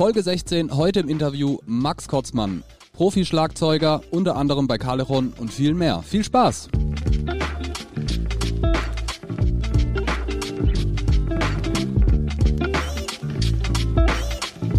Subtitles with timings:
[0.00, 2.62] Folge 16, heute im Interview Max Kotzmann,
[2.94, 6.02] Profi-Schlagzeuger, unter anderem bei Callejon und viel mehr.
[6.02, 6.70] Viel Spaß!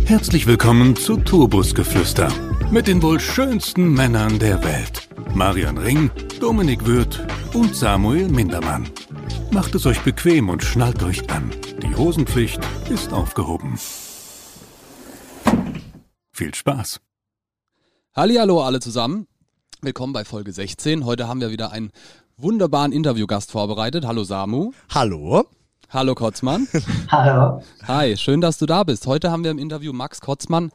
[0.06, 2.30] Herzlich willkommen zu Turbusgeflüster
[2.72, 5.08] mit den wohl schönsten Männern der Welt.
[5.36, 6.10] Marian Ring,
[6.40, 8.90] Dominik Würth und Samuel Mindermann.
[9.52, 11.52] Macht es euch bequem und schnallt euch an.
[11.84, 12.60] Die Hosenpflicht
[12.90, 13.78] ist aufgehoben.
[16.34, 17.02] Viel Spaß.
[18.16, 19.28] Hallihallo alle zusammen.
[19.82, 21.06] Willkommen bei Folge 16.
[21.06, 21.92] Heute haben wir wieder einen
[22.38, 24.06] wunderbaren Interviewgast vorbereitet.
[24.06, 24.72] Hallo Samu.
[24.94, 25.44] Hallo.
[25.90, 26.70] Hallo Kotzmann.
[27.12, 27.62] Hallo.
[27.86, 29.08] Hi, schön, dass du da bist.
[29.08, 30.72] Heute haben wir im Interview Max Kotzmann.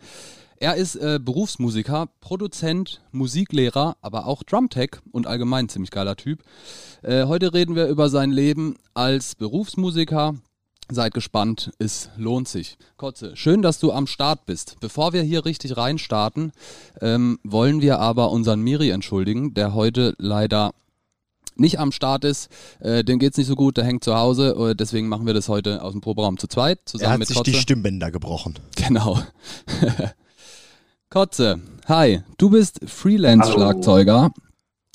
[0.59, 6.42] Er ist äh, Berufsmusiker, Produzent, Musiklehrer, aber auch Drumtech und allgemein ziemlich geiler Typ.
[7.02, 10.34] Äh, heute reden wir über sein Leben als Berufsmusiker.
[10.89, 12.79] Seid gespannt, es lohnt sich.
[12.97, 14.77] Kotze, schön, dass du am Start bist.
[14.81, 16.53] Bevor wir hier richtig reinstarten,
[17.01, 20.73] ähm, wollen wir aber unseren Miri entschuldigen, der heute leider
[21.56, 22.51] nicht am Start ist.
[22.78, 24.55] Äh, dem geht's nicht so gut, der hängt zu Hause.
[24.59, 27.28] Äh, deswegen machen wir das heute aus dem Proberaum zu zweit, zusammen Er hat mit
[27.28, 27.50] sich Kotze.
[27.50, 28.55] die Stimmbänder gebrochen.
[28.77, 29.19] Genau.
[31.11, 34.31] Kotze, hi, du bist Freelance-Schlagzeuger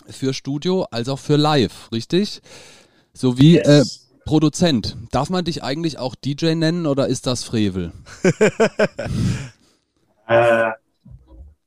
[0.07, 2.41] für Studio als auch für Live, richtig?
[3.13, 3.67] Sowie Yes.
[3.67, 3.83] äh,
[4.25, 4.97] Produzent.
[5.11, 7.91] Darf man dich eigentlich auch DJ nennen oder ist das Frevel?
[10.27, 10.71] Äh,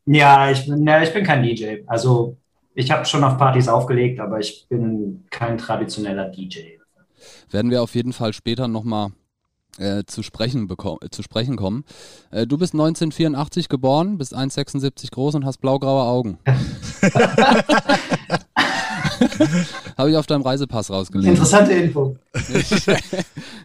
[0.06, 1.82] ja, ich bin, ja, ich bin kein DJ.
[1.86, 2.38] Also
[2.74, 6.60] ich habe schon auf Partys aufgelegt, aber ich bin kein traditioneller DJ.
[7.50, 9.10] Werden wir auf jeden Fall später nochmal
[9.78, 11.84] äh, zu, sprechen äh, zu sprechen kommen.
[12.30, 16.38] Äh, du bist 1984 geboren, bist 1,76 groß und hast blaugraue Augen.
[19.98, 21.32] Habe ich auf deinem Reisepass rausgelesen.
[21.32, 22.16] Interessante Info.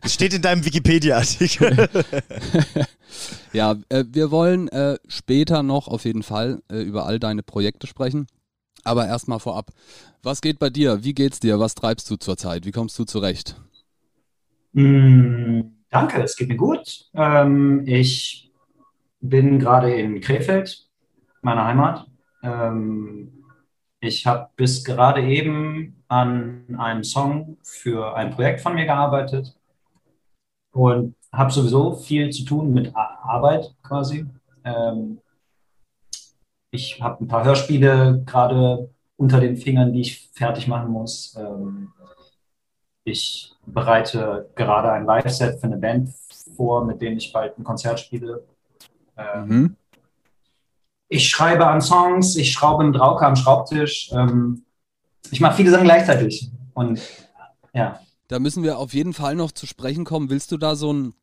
[0.02, 1.89] Es steht in deinem Wikipedia-Artikel.
[3.52, 7.88] Ja, äh, wir wollen äh, später noch auf jeden Fall äh, über all deine Projekte
[7.88, 8.27] sprechen.
[8.83, 9.71] Aber erstmal vorab,
[10.23, 11.04] was geht bei dir?
[11.04, 11.59] Wie geht's dir?
[11.59, 12.65] Was treibst du zurzeit?
[12.65, 13.59] Wie kommst du zurecht?
[14.73, 17.09] Mm, danke, es geht mir gut.
[17.14, 18.52] Ähm, ich
[19.20, 20.88] bin gerade in Krefeld,
[21.42, 22.05] meiner Heimat.
[22.43, 23.39] Ähm,
[24.02, 29.55] ich habe bis gerade eben an einem Song für ein Projekt von mir gearbeitet
[30.71, 34.26] und habe sowieso viel zu tun mit Ar- Arbeit quasi.
[34.64, 35.20] Ähm,
[36.71, 41.36] ich habe ein paar Hörspiele gerade unter den Fingern, die ich fertig machen muss.
[41.38, 41.92] Ähm,
[43.04, 46.09] ich bereite gerade ein Live-Set für eine Band
[46.55, 48.45] vor, mit denen ich bald ein Konzert spiele.
[49.17, 49.76] Ähm, Mhm.
[51.09, 54.11] Ich schreibe an Songs, ich schraube mit Rauke am Schraubtisch.
[54.14, 54.65] Ähm,
[55.31, 56.52] ich mache viele Sachen gleichzeitig.
[56.73, 57.02] Und
[57.73, 60.30] ja, Da müssen wir auf jeden Fall noch zu sprechen kommen.
[60.30, 61.14] Willst du da so einen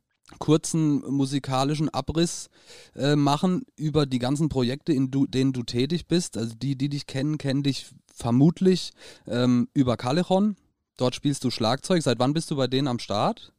[0.41, 2.51] kurzen musikalischen Abriss
[2.97, 6.37] äh, machen über die ganzen Projekte, in du, denen du tätig bist?
[6.37, 8.93] Also die, die dich kennen, kennen dich vermutlich
[9.29, 10.57] ähm, über Callejon.
[10.97, 12.03] Dort spielst du Schlagzeug.
[12.03, 13.53] Seit wann bist du bei denen am Start?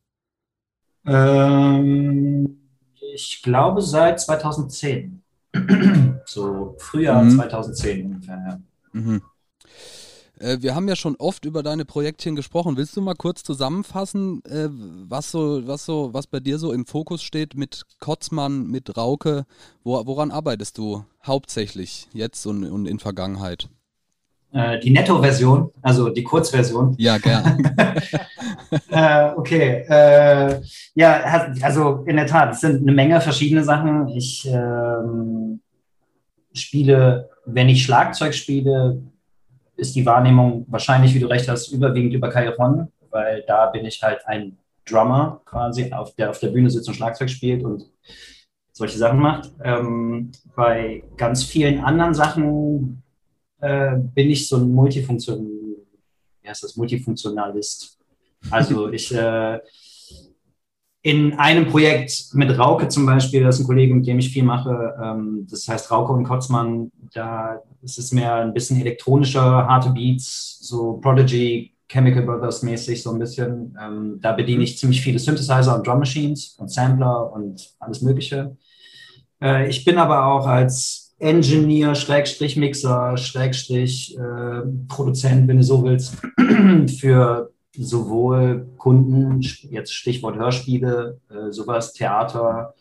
[1.05, 2.69] ähm,
[3.13, 5.23] ich glaube seit 2010.
[6.25, 7.31] so Frühjahr Mhm.
[7.31, 8.44] 2010 ungefähr.
[8.47, 8.59] Ja.
[8.94, 9.22] Mhm.
[10.40, 12.78] Äh, wir haben ja schon oft über deine Projektchen gesprochen.
[12.78, 16.85] Willst du mal kurz zusammenfassen, äh, was so, was so, was bei dir so im
[16.85, 19.45] Fokus steht mit Kotzmann, mit Rauke?
[19.84, 23.69] Wo, woran arbeitest du hauptsächlich jetzt und, und in Vergangenheit?
[24.53, 27.62] Äh, die Netto-Version, also die Kurzversion, Ja, gern.
[28.90, 29.85] äh, okay.
[29.90, 30.62] Äh,
[30.96, 34.07] ja, also in der Tat, es sind eine Menge verschiedene Sachen.
[34.09, 35.59] Ich ähm,
[36.53, 39.02] spiele, wenn ich Schlagzeug spiele,
[39.75, 44.02] ist die Wahrnehmung wahrscheinlich, wie du recht hast, überwiegend über Callejon, weil da bin ich
[44.02, 47.84] halt ein Drummer quasi, auf der auf der Bühne sitzt und Schlagzeug spielt und
[48.72, 49.52] solche Sachen macht.
[49.62, 53.03] Ähm, bei ganz vielen anderen Sachen
[53.59, 55.47] äh, bin ich so ein Multifunktion,
[56.41, 57.98] wie heißt das, Multifunktionalist.
[58.50, 59.59] Also ich äh,
[61.01, 64.44] in einem Projekt mit Rauke zum Beispiel, das ist ein Kollege, mit dem ich viel
[64.44, 69.92] mache, ähm, das heißt Rauke und Kotzmann, da ist es mehr ein bisschen elektronischer, harte
[69.92, 73.77] Beats, so Prodigy, Chemical Brothers mäßig so ein bisschen.
[73.81, 78.57] Ähm, da bediene ich ziemlich viele Synthesizer und Drum Machines und Sampler und alles Mögliche.
[79.42, 85.84] Äh, ich bin aber auch als Engineer, Schrägstrich Mixer, Schrägstrich äh, Produzent, wenn du so
[85.84, 86.16] willst,
[87.00, 92.74] für sowohl Kunden, jetzt Stichwort Hörspiele, äh, sowas, Theater,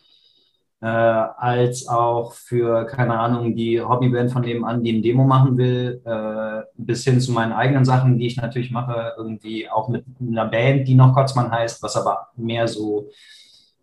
[0.81, 6.03] äh, als auch für, keine Ahnung, die Hobbyband von nebenan, die ein Demo machen will,
[6.05, 10.47] äh, bis hin zu meinen eigenen Sachen, die ich natürlich mache, irgendwie auch mit einer
[10.47, 13.09] Band, die noch Kotzmann heißt, was aber mehr so,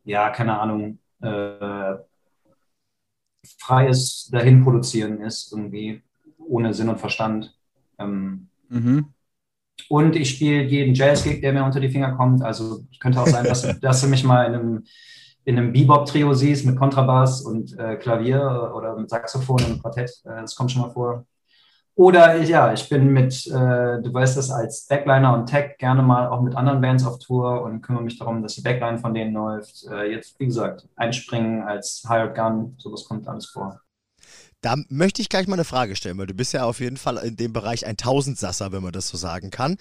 [0.06, 1.96] ja, keine Ahnung, äh,
[3.60, 6.02] freies dahin produzieren ist, irgendwie
[6.38, 7.56] ohne Sinn und Verstand.
[8.00, 9.14] Ähm, mhm.
[9.90, 12.44] Und ich spiele jeden Jazz-Gig, der mir unter die Finger kommt.
[12.44, 14.84] Also könnte auch sein, dass, dass du mich mal in einem,
[15.46, 20.12] in einem Bebop-Trio siehst mit Kontrabass und äh, Klavier oder mit Saxophon und Quartett.
[20.26, 21.26] Äh, das kommt schon mal vor.
[21.96, 26.28] Oder ja, ich bin mit, äh, du weißt das, als Backliner und Tech gerne mal
[26.28, 29.34] auch mit anderen Bands auf Tour und kümmere mich darum, dass die Backline von denen
[29.34, 29.86] läuft.
[29.92, 33.80] Äh, jetzt, wie gesagt, einspringen als Hired Gun, sowas kommt alles vor.
[34.64, 37.18] Da möchte ich gleich mal eine Frage stellen, weil du bist ja auf jeden Fall
[37.18, 39.76] in dem Bereich ein Tausendsasser, wenn man das so sagen kann.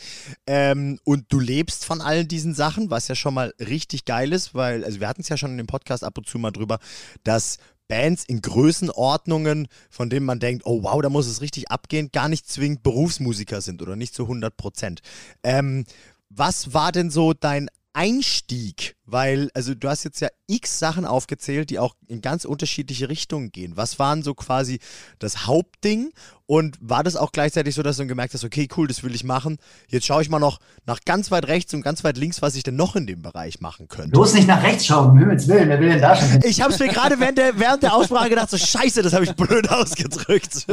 [0.45, 4.57] Ähm, und du lebst von all diesen Sachen, was ja schon mal richtig geil ist,
[4.57, 6.81] weil, also wir hatten es ja schon in dem Podcast ab und zu mal drüber,
[7.23, 7.59] dass
[7.93, 12.31] Bands in Größenordnungen, von denen man denkt, oh wow, da muss es richtig abgehen, gar
[12.31, 15.03] nicht zwingend Berufsmusiker sind oder nicht zu 100 Prozent.
[15.43, 15.85] Ähm,
[16.31, 18.97] was war denn so dein Einstieg?
[19.05, 23.51] Weil, also du hast jetzt ja x Sachen aufgezählt, die auch in ganz unterschiedliche Richtungen
[23.53, 23.77] gehen.
[23.77, 24.79] Was waren so quasi
[25.19, 26.13] das Hauptding?
[26.47, 29.25] Und war das auch gleichzeitig so, dass du gemerkt hast, okay, cool, das will ich
[29.25, 29.59] machen.
[29.89, 32.63] Jetzt schaue ich mal noch nach ganz weit rechts und ganz weit links, was ich
[32.63, 34.11] denn noch in dem Bereich machen könnte.
[34.11, 36.41] Bloß nicht nach rechts schauen, um Himmels Willen, wer will denn da schon?
[36.45, 39.25] Ich habe es mir gerade während der, während der Aussprache gedacht, so scheiße, das habe
[39.25, 40.67] ich blöd ausgedrückt.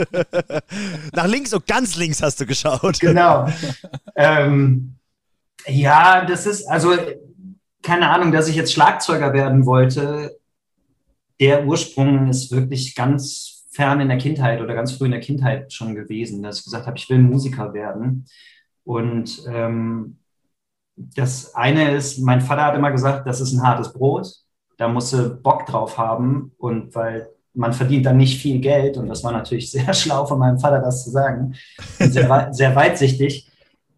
[1.14, 3.00] nach links und ganz links hast du geschaut.
[3.00, 3.48] Genau.
[4.16, 4.99] ähm,
[5.68, 6.94] ja, das ist, also
[7.82, 10.38] keine Ahnung, dass ich jetzt Schlagzeuger werden wollte.
[11.40, 15.72] Der Ursprung ist wirklich ganz fern in der Kindheit oder ganz früh in der Kindheit
[15.72, 18.26] schon gewesen, dass ich gesagt habe, ich will Musiker werden.
[18.84, 20.18] Und ähm,
[20.96, 24.34] das eine ist, mein Vater hat immer gesagt, das ist ein hartes Brot.
[24.78, 26.52] Da musst du Bock drauf haben.
[26.58, 30.40] Und weil man verdient dann nicht viel Geld, und das war natürlich sehr schlau von
[30.40, 31.56] meinem Vater, das zu sagen,
[32.00, 33.49] sehr, sehr weitsichtig.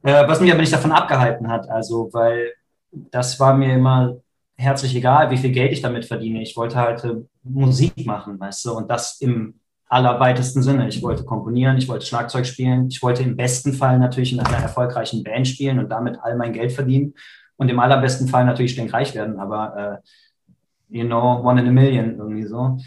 [0.04, 1.70] Äh, was mich aber nicht davon abgehalten hat.
[1.70, 2.54] Also, weil
[2.92, 4.18] das war mir immer
[4.58, 6.42] herzlich egal, wie viel Geld ich damit verdiene.
[6.42, 9.56] Ich wollte halt äh, Musik machen, weißt du, und das im
[9.88, 10.88] allerweitesten Sinne.
[10.88, 14.58] Ich wollte komponieren, ich wollte Schlagzeug spielen, ich wollte im besten Fall natürlich in einer
[14.58, 17.14] erfolgreichen Band spielen und damit all mein Geld verdienen
[17.58, 22.18] und im allerbesten Fall natürlich stinkreich werden, aber äh, you know, one in a million
[22.18, 22.78] irgendwie so.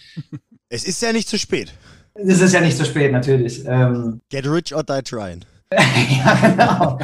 [0.70, 1.74] Es ist ja nicht zu spät.
[2.14, 3.64] Es ist ja nicht zu spät, natürlich.
[3.66, 5.44] Ähm, Get rich or die trying.
[6.24, 6.98] ja, genau.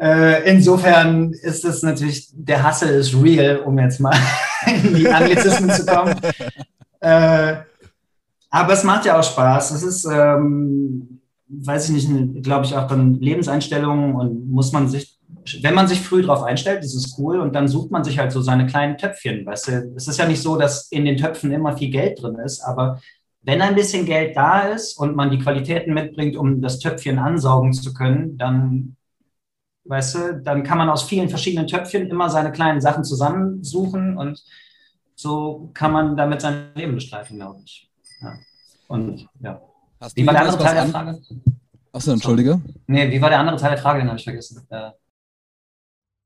[0.00, 4.16] Äh, insofern ist es natürlich, der Hassel ist real, um jetzt mal
[4.66, 6.14] in die Anglizismen zu kommen.
[7.00, 7.56] Äh,
[8.50, 9.72] aber es macht ja auch Spaß.
[9.72, 15.18] Es ist, ähm, weiß ich nicht, glaube ich, auch dann Lebenseinstellungen und muss man sich,
[15.62, 18.40] wenn man sich früh darauf einstellt, ist cool und dann sucht man sich halt so
[18.40, 19.44] seine kleinen Töpfchen.
[19.44, 22.36] Weißt du, es ist ja nicht so, dass in den Töpfen immer viel Geld drin
[22.36, 23.00] ist, aber
[23.48, 27.72] wenn ein bisschen Geld da ist und man die Qualitäten mitbringt, um das Töpfchen ansaugen
[27.72, 28.94] zu können, dann,
[29.84, 34.44] weißt du, dann kann man aus vielen verschiedenen Töpfchen immer seine kleinen Sachen zusammensuchen und
[35.14, 37.90] so kann man damit sein Leben bestreiten, glaube ich.
[38.20, 38.38] Ja.
[38.86, 39.62] Und ja.
[39.98, 41.22] Hast wie war der andere Teil der Frage?
[41.90, 42.60] Achso, entschuldige.
[42.86, 44.00] Nee, wie war der andere Teil der Frage?
[44.00, 44.66] Den habe ich vergessen.
[44.68, 44.90] Äh,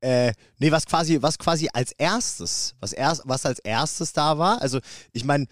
[0.01, 4.61] äh, nee, was quasi, was quasi als erstes, was, erst, was als erstes da war.
[4.61, 4.79] Also,
[5.13, 5.47] ich meine,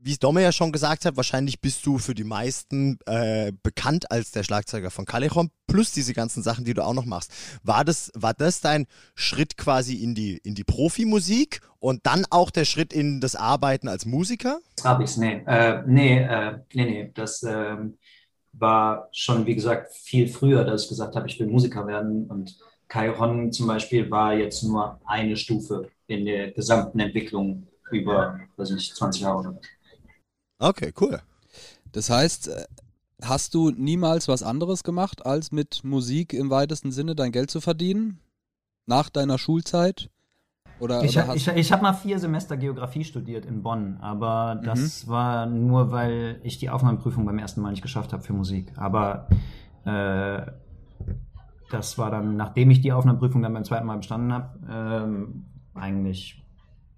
[0.00, 4.10] wie es Domme ja schon gesagt hat, wahrscheinlich bist du für die meisten äh, bekannt
[4.10, 7.32] als der Schlagzeuger von Callejon, plus diese ganzen Sachen, die du auch noch machst.
[7.62, 12.50] War das, war das dein Schritt quasi in die, in die Profimusik und dann auch
[12.50, 14.60] der Schritt in das Arbeiten als Musiker?
[14.84, 15.42] Habe ich nee.
[15.46, 17.10] Äh, nee, äh, nee, nee.
[17.14, 17.98] Das ähm,
[18.52, 22.26] war schon, wie gesagt, viel früher, dass ich gesagt habe, ich will Musiker werden.
[22.26, 22.56] Und
[22.88, 28.94] Callejon zum Beispiel war jetzt nur eine Stufe in der gesamten Entwicklung über, weiß nicht,
[28.94, 29.58] 20 Jahre.
[30.58, 31.20] Okay, cool.
[31.92, 32.64] Das heißt, äh,
[33.22, 37.60] hast du niemals was anderes gemacht, als mit Musik im weitesten Sinne dein Geld zu
[37.60, 38.20] verdienen?
[38.86, 40.10] Nach deiner Schulzeit?
[40.80, 44.62] Oder, ich, oder ich, ich habe mal vier Semester Geografie studiert in Bonn, aber mhm.
[44.62, 45.10] das mhm.
[45.10, 48.72] war nur, weil ich die Aufnahmeprüfung beim ersten Mal nicht geschafft habe für Musik.
[48.76, 49.28] Aber
[49.84, 50.42] äh,
[51.70, 56.44] das war dann, nachdem ich die Aufnahmeprüfung dann beim zweiten Mal bestanden habe, ähm, eigentlich.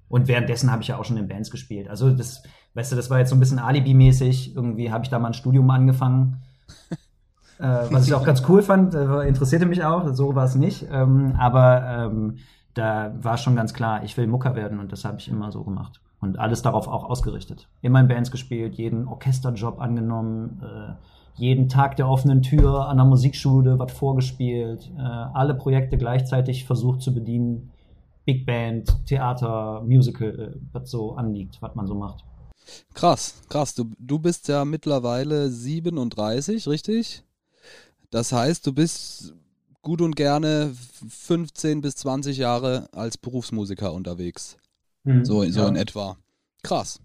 [0.08, 1.88] Und währenddessen habe ich ja auch schon in Bands gespielt.
[1.88, 2.42] Also das,
[2.80, 4.56] weißt du, das war jetzt so ein bisschen Alibi-mäßig.
[4.56, 6.38] Irgendwie habe ich da mal ein Studium angefangen.
[7.58, 10.86] äh, was ich auch ganz cool fand, äh, interessierte mich auch, so war es nicht.
[10.90, 12.38] Ähm, aber ähm,
[12.72, 15.62] da war schon ganz klar, ich will Mucker werden und das habe ich immer so
[15.62, 16.00] gemacht.
[16.22, 17.68] Und alles darauf auch ausgerichtet.
[17.82, 20.92] Immer in Bands gespielt, jeden Orchesterjob angenommen, äh,
[21.34, 27.02] jeden Tag der offenen Tür an der Musikschule was vorgespielt, äh, alle Projekte gleichzeitig versucht
[27.02, 27.72] zu bedienen.
[28.24, 32.24] Big Band, Theater, Musical, äh, was so anliegt, was man so macht.
[32.94, 33.74] Krass, krass.
[33.74, 37.24] Du, du bist ja mittlerweile 37, richtig?
[38.10, 39.34] Das heißt, du bist
[39.82, 40.74] gut und gerne
[41.08, 44.56] 15 bis 20 Jahre als Berufsmusiker unterwegs.
[45.04, 45.68] Mhm, so so ja.
[45.68, 46.16] in etwa.
[46.62, 47.00] Krass.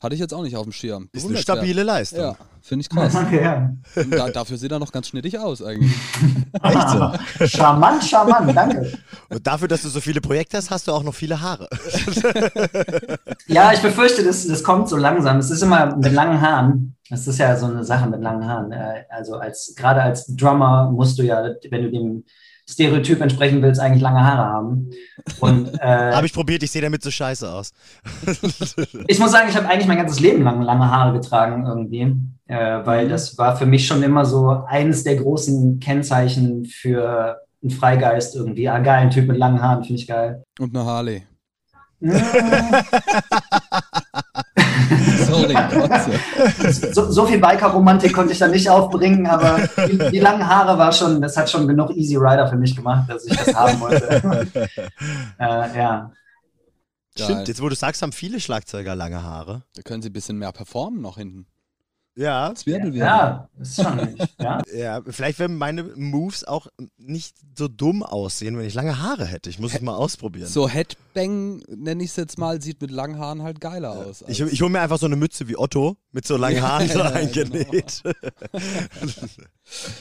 [0.00, 1.08] Hatte ich jetzt auch nicht auf dem Schirm.
[1.12, 2.20] Ist eine stabile Leistung.
[2.20, 3.12] Ja, finde ich krass.
[3.14, 3.72] Danke, ja.
[4.10, 5.92] Da, dafür sieht er noch ganz schnittig aus eigentlich.
[6.62, 7.46] Echt so.
[7.46, 8.92] charmant, charmant, danke.
[9.28, 11.68] Und dafür, dass du so viele Projekte hast, hast du auch noch viele Haare.
[13.46, 15.38] Ja, ich befürchte, das, das kommt so langsam.
[15.38, 16.96] Es ist immer mit langen Haaren.
[17.10, 18.72] Das ist ja so eine Sache mit langen Haaren.
[18.72, 22.24] Äh, Also als gerade als Drummer musst du ja, wenn du dem
[22.68, 24.90] Stereotyp entsprechen willst, eigentlich lange Haare haben.
[25.40, 27.72] Und äh, Habe ich probiert, ich sehe damit so scheiße aus.
[29.06, 32.16] ich muss sagen, ich habe eigentlich mein ganzes Leben lang lange Haare getragen irgendwie,
[32.46, 37.70] äh, weil das war für mich schon immer so eines der großen Kennzeichen für einen
[37.70, 38.68] Freigeist irgendwie.
[38.68, 40.42] Ah, geil, ein Typ mit langen Haaren, finde ich geil.
[40.58, 41.22] Und eine Harley.
[45.24, 50.78] Sorry, so, so viel Biker-Romantik konnte ich da nicht aufbringen, aber die, die langen Haare
[50.78, 53.80] war schon, das hat schon genug Easy Rider für mich gemacht, dass ich das haben
[53.80, 54.08] wollte.
[55.38, 56.10] äh, ja.
[57.16, 59.62] Stimmt, jetzt wo du sagst, haben viele Schlagzeuger lange Haare.
[59.76, 61.46] Da können sie ein bisschen mehr performen noch hinten.
[62.16, 62.52] Ja.
[62.54, 63.00] Zwirbelwirbel.
[63.00, 64.62] Ja, das ist schon, ja.
[64.74, 69.50] Ja, vielleicht werden meine Moves auch nicht so dumm aussehen, wenn ich lange Haare hätte.
[69.50, 70.46] Ich muss es mal ausprobieren.
[70.46, 74.24] So Headbang, nenne ich es jetzt mal, sieht mit langen Haaren halt geiler aus.
[74.28, 76.98] Ich, ich hole mir einfach so eine Mütze wie Otto mit so langen Haaren so
[77.00, 78.02] ja, eingenäht.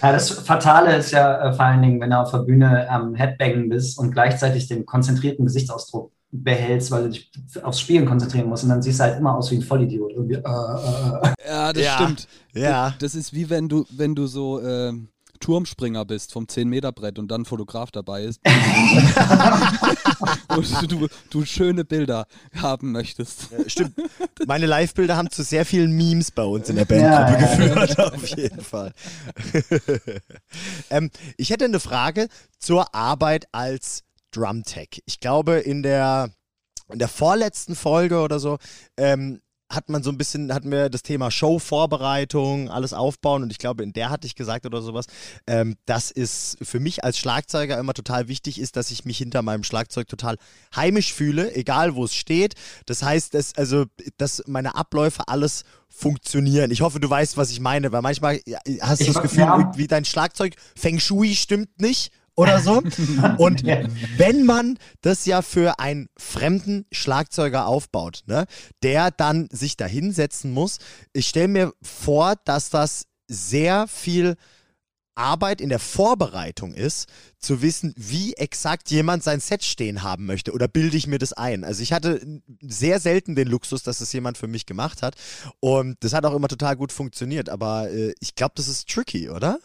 [0.02, 3.16] Ja, das Fatale ist ja äh, vor allen Dingen, wenn du auf der Bühne am
[3.16, 7.30] Headbangen bist und gleichzeitig den konzentrierten Gesichtsausdruck behältst, weil du dich
[7.64, 10.12] aufs Spielen konzentrieren musst und dann siehst du halt immer aus wie ein Vollidiot.
[10.14, 11.34] Irgendwie, äh, äh, äh.
[11.48, 11.96] ja, das Ja.
[11.96, 12.28] stimmt.
[12.54, 12.90] Ja.
[12.90, 15.10] Das, das ist wie wenn du, wenn du so ähm,
[15.40, 18.40] Turmspringer bist vom 10-Meter-Brett und dann ein Fotograf dabei ist.
[20.56, 22.26] und du, du schöne Bilder
[22.56, 23.50] haben möchtest.
[23.52, 23.94] Ja, Stimmt.
[24.48, 28.00] Meine Live-Bilder haben zu sehr vielen Memes bei uns in der Bandgruppe Ja, ja, geführt,
[28.00, 28.94] auf jeden Fall.
[30.90, 34.04] ähm, ich hätte eine Frage zur Arbeit als
[34.36, 35.02] Drumtech.
[35.06, 36.30] Ich glaube, in der,
[36.92, 38.58] in der vorletzten Folge oder so
[38.98, 39.42] ähm,
[39.74, 43.84] hat man so ein bisschen, hatten wir das Thema Show-Vorbereitung, alles aufbauen und ich glaube,
[43.84, 45.06] in der hatte ich gesagt oder sowas,
[45.48, 49.42] ähm, dass es für mich als Schlagzeuger immer total wichtig ist, dass ich mich hinter
[49.42, 50.38] meinem Schlagzeug total
[50.76, 52.54] heimisch fühle, egal wo es steht.
[52.86, 53.86] Das heißt, dass, also,
[54.18, 56.72] dass meine Abläufe alles funktionieren.
[56.72, 58.42] Ich hoffe, du weißt, was ich meine, weil manchmal
[58.82, 59.58] hast du Ich das Gefühl, ja.
[59.58, 62.78] irgendwie dein Schlagzeug Feng Shui stimmt nicht oder so.
[63.38, 63.64] Und
[64.18, 68.46] wenn man das ja für einen fremden Schlagzeuger aufbaut, ne,
[68.82, 70.80] der dann sich da hinsetzen muss,
[71.14, 74.36] ich stelle mir vor, dass das sehr viel
[75.16, 80.54] Arbeit in der Vorbereitung ist, zu wissen, wie exakt jemand sein Set stehen haben möchte.
[80.54, 81.64] Oder bilde ich mir das ein?
[81.64, 85.16] Also ich hatte sehr selten den Luxus, dass es jemand für mich gemacht hat.
[85.60, 87.50] Und das hat auch immer total gut funktioniert.
[87.50, 89.60] Aber äh, ich glaube, das ist tricky, oder?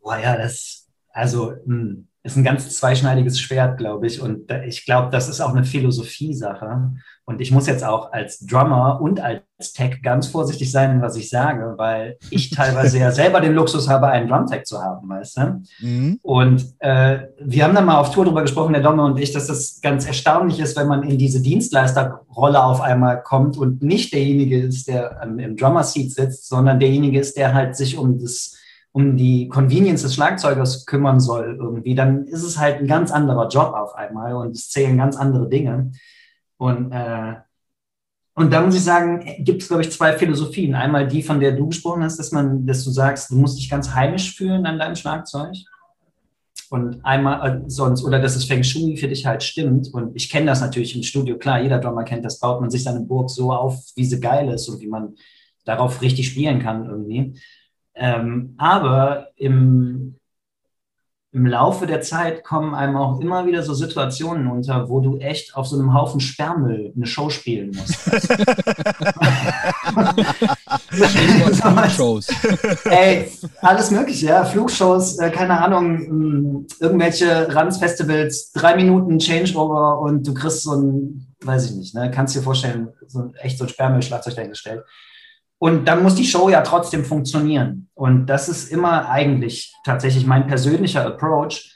[0.00, 0.83] Boah, ja, das,
[1.14, 4.20] also, mh, ist ein ganz zweischneidiges Schwert, glaube ich.
[4.20, 6.92] Und ich glaube, das ist auch eine Philosophie-Sache.
[7.26, 11.28] Und ich muss jetzt auch als Drummer und als Tech ganz vorsichtig sein, was ich
[11.28, 15.62] sage, weil ich teilweise ja selber den Luxus habe, einen Drumtech zu haben, weißt du?
[15.80, 16.18] Mhm.
[16.22, 19.46] Und äh, wir haben dann mal auf Tour drüber gesprochen, der Domme und ich, dass
[19.46, 24.60] das ganz erstaunlich ist, wenn man in diese Dienstleisterrolle auf einmal kommt und nicht derjenige
[24.60, 28.56] ist, der ähm, im Drummer-Seat sitzt, sondern derjenige ist, der halt sich um das
[28.94, 33.48] um die Convenience des Schlagzeugers kümmern soll irgendwie, dann ist es halt ein ganz anderer
[33.48, 35.90] Job auf einmal und es zählen ganz andere Dinge.
[36.58, 37.34] Und, äh,
[38.34, 40.76] und da muss ich sagen, gibt es, glaube ich, zwei Philosophien.
[40.76, 43.68] Einmal die, von der du gesprochen hast, dass man, dass du sagst, du musst dich
[43.68, 45.56] ganz heimisch fühlen an deinem Schlagzeug.
[46.70, 49.92] Und einmal äh, sonst, oder dass es Feng Shui für dich halt stimmt.
[49.92, 52.84] Und ich kenne das natürlich im Studio, klar, jeder Drummer kennt das, baut man sich
[52.84, 55.16] seine Burg so auf, wie sie geil ist und wie man
[55.64, 57.34] darauf richtig spielen kann irgendwie.
[57.94, 60.16] Ähm, aber im,
[61.32, 65.56] im Laufe der Zeit kommen einem auch immer wieder so Situationen unter, wo du echt
[65.56, 67.94] auf so einem Haufen Sperrmüll eine Show spielen musst.
[70.92, 72.28] Stichwort Shows.
[72.84, 74.44] Ey, alles mögliche, ja.
[74.44, 81.34] Flugshows, äh, keine Ahnung, mh, irgendwelche Ranz-Festivals, drei Minuten Changeover und du kriegst so ein,
[81.42, 84.84] weiß ich nicht, ne, kannst dir vorstellen, so ein, echt so ein Sperrmüll-Schlagzeug dahingestellt.
[85.64, 87.88] Und dann muss die Show ja trotzdem funktionieren.
[87.94, 91.74] Und das ist immer eigentlich tatsächlich mein persönlicher Approach,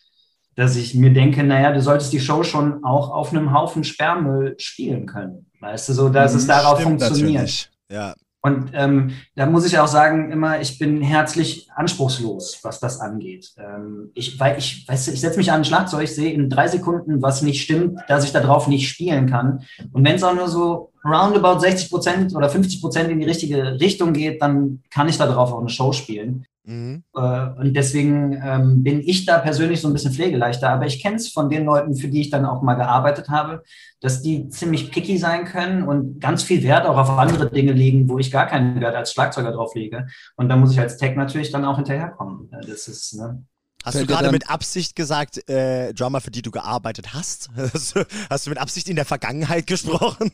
[0.57, 4.57] dass ich mir denke, naja, du solltest die Show schon auch auf einem Haufen Sperrmüll
[4.59, 5.51] spielen können.
[5.61, 7.41] Weißt du, so, dass es darauf Stimmt funktioniert.
[7.41, 7.71] natürlich.
[7.91, 8.15] Ja.
[8.41, 13.53] Und ähm, da muss ich auch sagen, immer, ich bin herzlich anspruchslos, was das angeht.
[13.59, 16.69] Ähm, ich, weil ich, weißt du, ich setze mich an ein Schlagzeug, sehe in drei
[16.69, 19.65] Sekunden, was nicht stimmt, dass ich da drauf nicht spielen kann.
[19.93, 23.81] Und wenn es auch nur so roundabout 60 Prozent oder 50 Prozent in die richtige
[23.81, 26.45] Richtung geht, dann kann ich da drauf auch eine Show spielen.
[26.69, 27.03] Mhm.
[27.17, 30.69] Äh, und deswegen ähm, bin ich da persönlich so ein bisschen pflegeleichter.
[30.69, 33.63] Aber ich kenne es von den Leuten, für die ich dann auch mal gearbeitet habe,
[34.01, 38.09] dass die ziemlich picky sein können und ganz viel Wert auch auf andere Dinge legen,
[38.11, 40.09] wo ich gar keinen Wert als Schlagzeuger drauf lege.
[40.37, 42.51] Und da muss ich als Tech natürlich dann auch hinterherkommen.
[42.51, 43.43] Das ist, ne?
[43.85, 47.49] Hast du gerade mit Absicht gesagt, äh, Drummer, für die du gearbeitet hast?
[48.31, 50.31] hast du mit Absicht in der Vergangenheit gesprochen?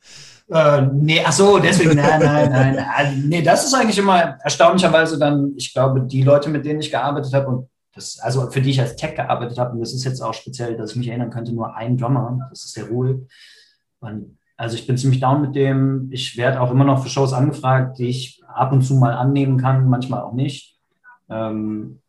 [0.48, 2.86] äh, nee, ach so, deswegen, nein, nein, nein.
[2.96, 6.90] Also, nee, das ist eigentlich immer erstaunlicherweise dann, ich glaube, die Leute, mit denen ich
[6.90, 10.04] gearbeitet habe und das, also für die ich als Tech gearbeitet habe, und das ist
[10.04, 13.26] jetzt auch speziell, dass ich mich erinnern könnte, nur ein Drummer, das ist der Ruhl.
[14.00, 16.08] Und also ich bin ziemlich down mit dem.
[16.10, 19.58] Ich werde auch immer noch für Shows angefragt, die ich ab und zu mal annehmen
[19.58, 20.76] kann, manchmal auch nicht.
[21.28, 22.00] Ähm,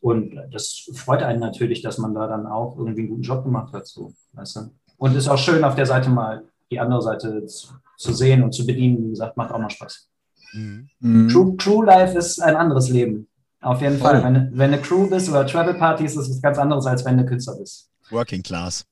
[0.00, 3.72] und das freut einen natürlich, dass man da dann auch irgendwie einen guten Job gemacht
[3.72, 3.86] hat.
[3.86, 4.60] So, weißt du?
[4.96, 8.52] Und ist auch schön, auf der Seite mal die andere Seite zu, zu sehen und
[8.52, 9.04] zu bedienen.
[9.04, 10.08] Wie gesagt, macht auch mal Spaß.
[10.52, 11.28] Mhm.
[11.28, 13.28] True, True Life ist ein anderes Leben.
[13.60, 14.24] Auf jeden Fall.
[14.24, 17.26] Wenn, wenn eine Crew bist oder Travel Partys, ist es ganz anderes, als wenn du
[17.26, 17.90] Künstler bist.
[18.10, 18.86] Working Class.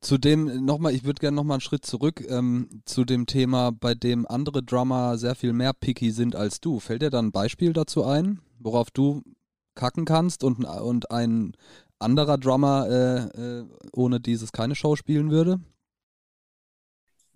[0.00, 3.94] Zu dem nochmal, ich würde gerne nochmal einen Schritt zurück ähm, zu dem Thema, bei
[3.94, 6.78] dem andere Drummer sehr viel mehr picky sind als du.
[6.78, 9.22] Fällt dir da ein Beispiel dazu ein, worauf du
[9.80, 11.54] kacken kannst und, und ein
[11.98, 15.58] anderer Drummer äh, äh, ohne dieses keine Show spielen würde?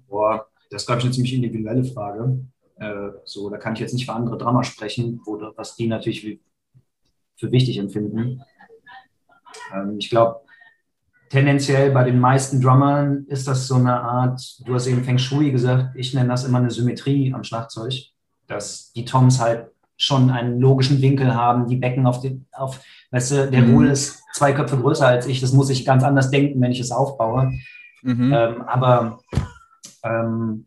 [0.06, 2.44] Boah, das ist, glaube ich, eine ziemlich individuelle Frage.
[2.76, 6.40] Äh, so, da kann ich jetzt nicht für andere Drummer sprechen, wo, was die natürlich
[7.36, 8.42] für wichtig empfinden.
[9.74, 10.40] Ähm, ich glaube,
[11.30, 15.50] tendenziell bei den meisten Drummern ist das so eine Art, du hast eben Feng Shui
[15.50, 17.94] gesagt, ich nenne das immer eine Symmetrie am Schlagzeug,
[18.46, 23.30] dass die Toms halt schon einen logischen Winkel haben, die Becken auf den, auf, weißt
[23.30, 23.74] du, der mhm.
[23.74, 26.80] Wohl ist zwei Köpfe größer als ich, das muss ich ganz anders denken, wenn ich
[26.80, 27.52] es aufbaue.
[28.02, 28.32] Mhm.
[28.32, 29.20] Ähm, aber
[30.02, 30.66] ähm,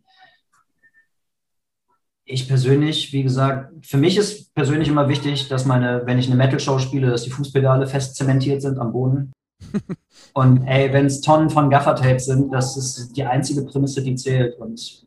[2.25, 6.35] ich persönlich, wie gesagt, für mich ist persönlich immer wichtig, dass meine, wenn ich eine
[6.35, 9.31] Metal-Show spiele, dass die Fußpedale fest zementiert sind am Boden.
[10.33, 14.57] Und ey, wenn es Tonnen von Gaffertape sind, das ist die einzige Prämisse, die zählt.
[14.59, 15.05] Und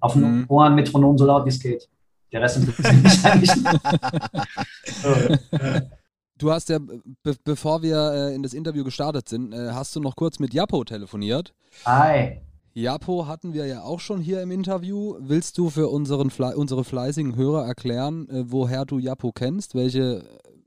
[0.00, 0.44] auf dem mhm.
[0.48, 1.88] Ohren Metronom so laut wie es geht.
[2.32, 3.50] Der Rest interessiert mich eigentlich
[6.38, 7.00] Du hast ja, be
[7.44, 10.84] bevor wir äh, in das Interview gestartet sind, äh, hast du noch kurz mit Japo
[10.84, 11.54] telefoniert.
[11.86, 12.42] Hi.
[12.74, 15.16] Japo hatten wir ja auch schon hier im Interview.
[15.18, 20.24] Willst du für unseren Fle unsere fleißigen Hörer erklären, äh, woher du Japo kennst, welche,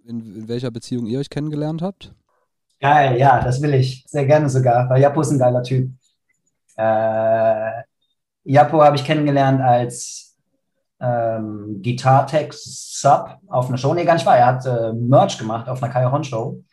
[0.07, 2.15] in, in, welcher Beziehung ihr euch kennengelernt habt?
[2.79, 4.05] Geil, ja, das will ich.
[4.07, 5.91] Sehr gerne sogar, weil Japo ist ein geiler Typ.
[6.77, 7.83] Äh,
[8.43, 10.28] Japo habe ich kennengelernt als
[10.99, 13.93] ähm, Gitartex-Sub auf einer Show.
[13.93, 14.37] Nee, gar nicht wahr.
[14.37, 16.63] Er hat äh, Merch gemacht auf einer Kai Hon Show.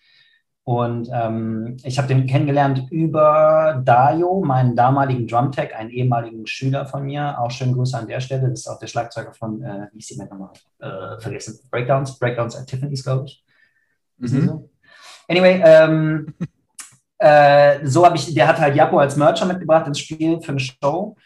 [0.65, 7.05] Und ähm, ich habe den kennengelernt über Dario, meinen damaligen Drumtech, einen ehemaligen Schüler von
[7.05, 7.39] mir.
[7.39, 8.51] Auch schöne Grüße an der Stelle.
[8.51, 10.51] Das ist auch der Schlagzeuger von, äh, wie ist die nochmal?
[10.81, 11.61] Äh, vergessen.
[11.71, 12.19] Breakdowns.
[12.19, 13.45] Breakdowns at Tiffany's, glaube ich.
[14.19, 14.47] Mhm.
[14.47, 14.71] So?
[15.29, 16.35] Anyway, ähm,
[17.19, 20.61] äh, so habe ich, der hat halt Japo als Mercher mitgebracht ins Spiel für eine
[20.61, 21.17] Show.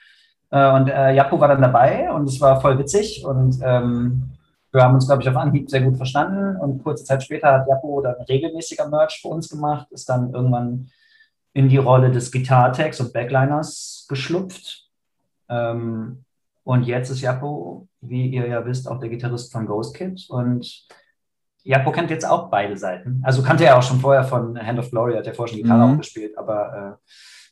[0.50, 4.30] Äh, und äh, Japo war dann dabei und es war voll witzig und ähm,
[4.72, 7.68] wir haben uns, glaube ich, auf Anhieb sehr gut verstanden und kurze Zeit später hat
[7.68, 10.90] Japo dann regelmäßiger Merch für uns gemacht, ist dann irgendwann
[11.52, 14.88] in die Rolle des Gitartex und Backliners geschlupft.
[15.48, 16.24] Ähm,
[16.62, 20.86] und jetzt ist Japo, wie ihr ja wisst, auch der Gitarrist von Ghost Kid und
[21.62, 23.20] Japo kennt jetzt auch beide Seiten.
[23.24, 25.86] Also kannte er auch schon vorher von Hand of Glory, hat er vorher schon Gitarre
[25.86, 25.94] mhm.
[25.94, 27.10] auch gespielt, aber äh,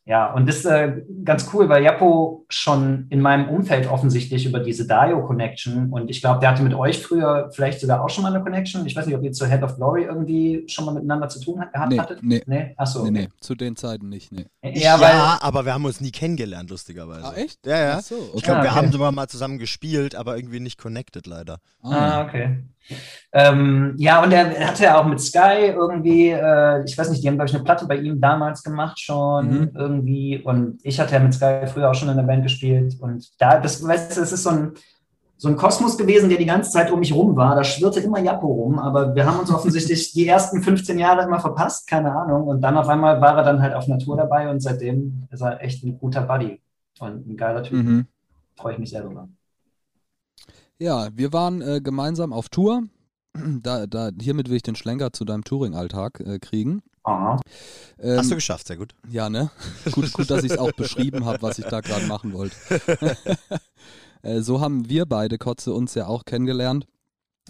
[0.09, 4.59] ja, und das ist äh, ganz cool, weil Japo schon in meinem Umfeld offensichtlich über
[4.59, 8.35] diese Dario-Connection und ich glaube, der hatte mit euch früher vielleicht sogar auch schon mal
[8.35, 8.87] eine Connection.
[8.87, 11.57] Ich weiß nicht, ob ihr zur Head of Glory irgendwie schon mal miteinander zu tun
[11.57, 12.23] gehabt nee, hattet.
[12.23, 12.75] Nee, nee.
[12.79, 14.47] Achso, nee, nee, zu den Zeiten nicht, nee.
[14.63, 17.27] Ja, weil, ja, aber wir haben uns nie kennengelernt, lustigerweise.
[17.27, 17.67] Ah, echt?
[17.67, 18.01] Ja, ja.
[18.01, 18.31] So, okay.
[18.37, 18.81] Ich glaube, wir ah, okay.
[18.85, 21.59] haben sogar mal zusammen gespielt, aber irgendwie nicht connected leider.
[21.83, 22.65] Ah, ah okay.
[23.33, 27.29] Ähm, ja, und er hatte ja auch mit Sky irgendwie, äh, ich weiß nicht, die
[27.29, 29.71] haben, glaube ich, eine Platte bei ihm damals gemacht schon mhm.
[29.75, 30.39] irgendwie.
[30.43, 32.97] Und ich hatte ja mit Sky früher auch schon in der Band gespielt.
[33.01, 34.73] Und da, das, weißt du, das ist so ein,
[35.37, 37.55] so ein Kosmos gewesen, der die ganze Zeit um mich rum war.
[37.55, 41.39] Da schwirrte immer Japo rum, aber wir haben uns offensichtlich die ersten 15 Jahre immer
[41.39, 42.49] verpasst, keine Ahnung.
[42.49, 45.63] Und dann auf einmal war er dann halt auf Natur dabei und seitdem ist er
[45.63, 46.61] echt ein guter Buddy
[46.99, 47.77] und ein geiler Typ.
[47.77, 48.07] Mhm.
[48.57, 49.29] Freue ich mich sehr drüber.
[50.79, 52.85] Ja, wir waren äh, gemeinsam auf Tour.
[53.35, 56.83] Da, da, hiermit will ich den Schlenker zu deinem Touring-Alltag äh, kriegen.
[57.05, 57.41] Aha.
[57.99, 58.95] Ähm, Hast du geschafft, sehr gut.
[59.09, 59.51] Ja, ne?
[59.93, 62.57] gut, gut, dass ich es auch beschrieben habe, was ich da gerade machen wollte.
[64.23, 66.87] äh, so haben wir beide, Kotze, uns ja auch kennengelernt.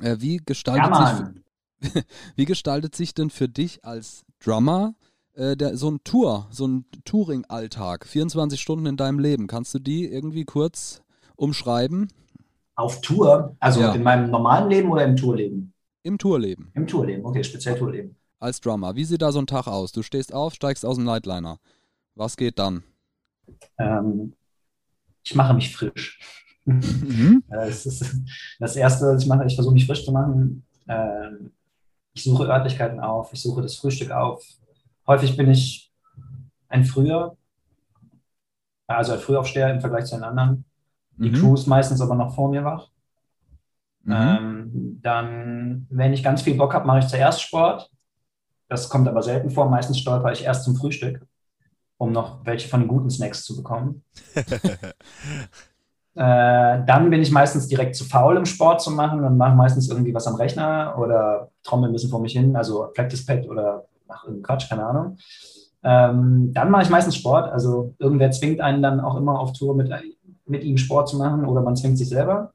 [0.01, 1.33] Äh, wie, gestaltet ja,
[1.81, 2.05] sich,
[2.37, 4.95] wie gestaltet sich denn für dich als Drummer
[5.35, 8.07] äh, der, so ein Tour, so ein Touring-Alltag?
[8.07, 9.47] 24 Stunden in deinem Leben.
[9.47, 11.03] Kannst du die irgendwie kurz
[11.37, 12.09] umschreiben?
[12.79, 13.57] Auf Tour?
[13.59, 13.93] Also Ja.
[13.93, 15.75] in meinem normalen Leben oder im Tourleben?
[16.05, 16.71] Im Tourleben.
[16.75, 18.15] Im Tourleben, okay, speziell Tourleben.
[18.39, 18.95] Als Drummer.
[18.95, 19.91] Wie sieht da so ein Tag aus?
[19.91, 21.59] Du stehst auf, steigst aus dem Nightliner.
[22.15, 22.85] Was geht dann?
[23.79, 24.33] Ähm,
[25.25, 26.21] ich mache mich frisch.
[26.65, 27.43] Mhm.
[27.51, 28.15] Äh, es ist
[28.61, 30.65] das Erste, was ich mache, ich versuche mich frisch zu machen.
[30.87, 31.51] Ähm,
[32.13, 34.45] ich suche Örtlichkeiten auf, ich suche das Frühstück auf.
[35.09, 35.91] Häufig bin ich
[36.69, 37.37] ein Früher,
[38.87, 40.65] also ein Frühaufsteher im Vergleich zu den anderen.
[41.19, 41.35] Die Mhm.
[41.35, 42.89] Crew ist meistens aber noch vor mir wach.
[44.05, 44.13] Mhm.
[44.15, 47.91] Ähm, dann, wenn ich ganz viel Bock habe, mache ich zuerst Sport.
[48.69, 49.69] Das kommt aber selten vor.
[49.69, 51.27] Meistens stolper ich erst zum Frühstück,
[51.97, 54.03] um noch welche von den guten Snacks zu bekommen.
[56.15, 59.89] Äh, dann bin ich meistens direkt zu faul, im Sport zu machen und mache meistens
[59.89, 63.85] irgendwie was am Rechner oder trommel ein bisschen vor mich hin, also Practice Pad oder
[64.09, 65.17] mach irgendeinen Quatsch, keine Ahnung.
[65.85, 69.77] Ähm, dann mache ich meistens Sport, also irgendwer zwingt einen dann auch immer auf Tour
[69.77, 69.93] mit,
[70.49, 72.53] mit ihm Sport zu machen oder man zwingt sich selber.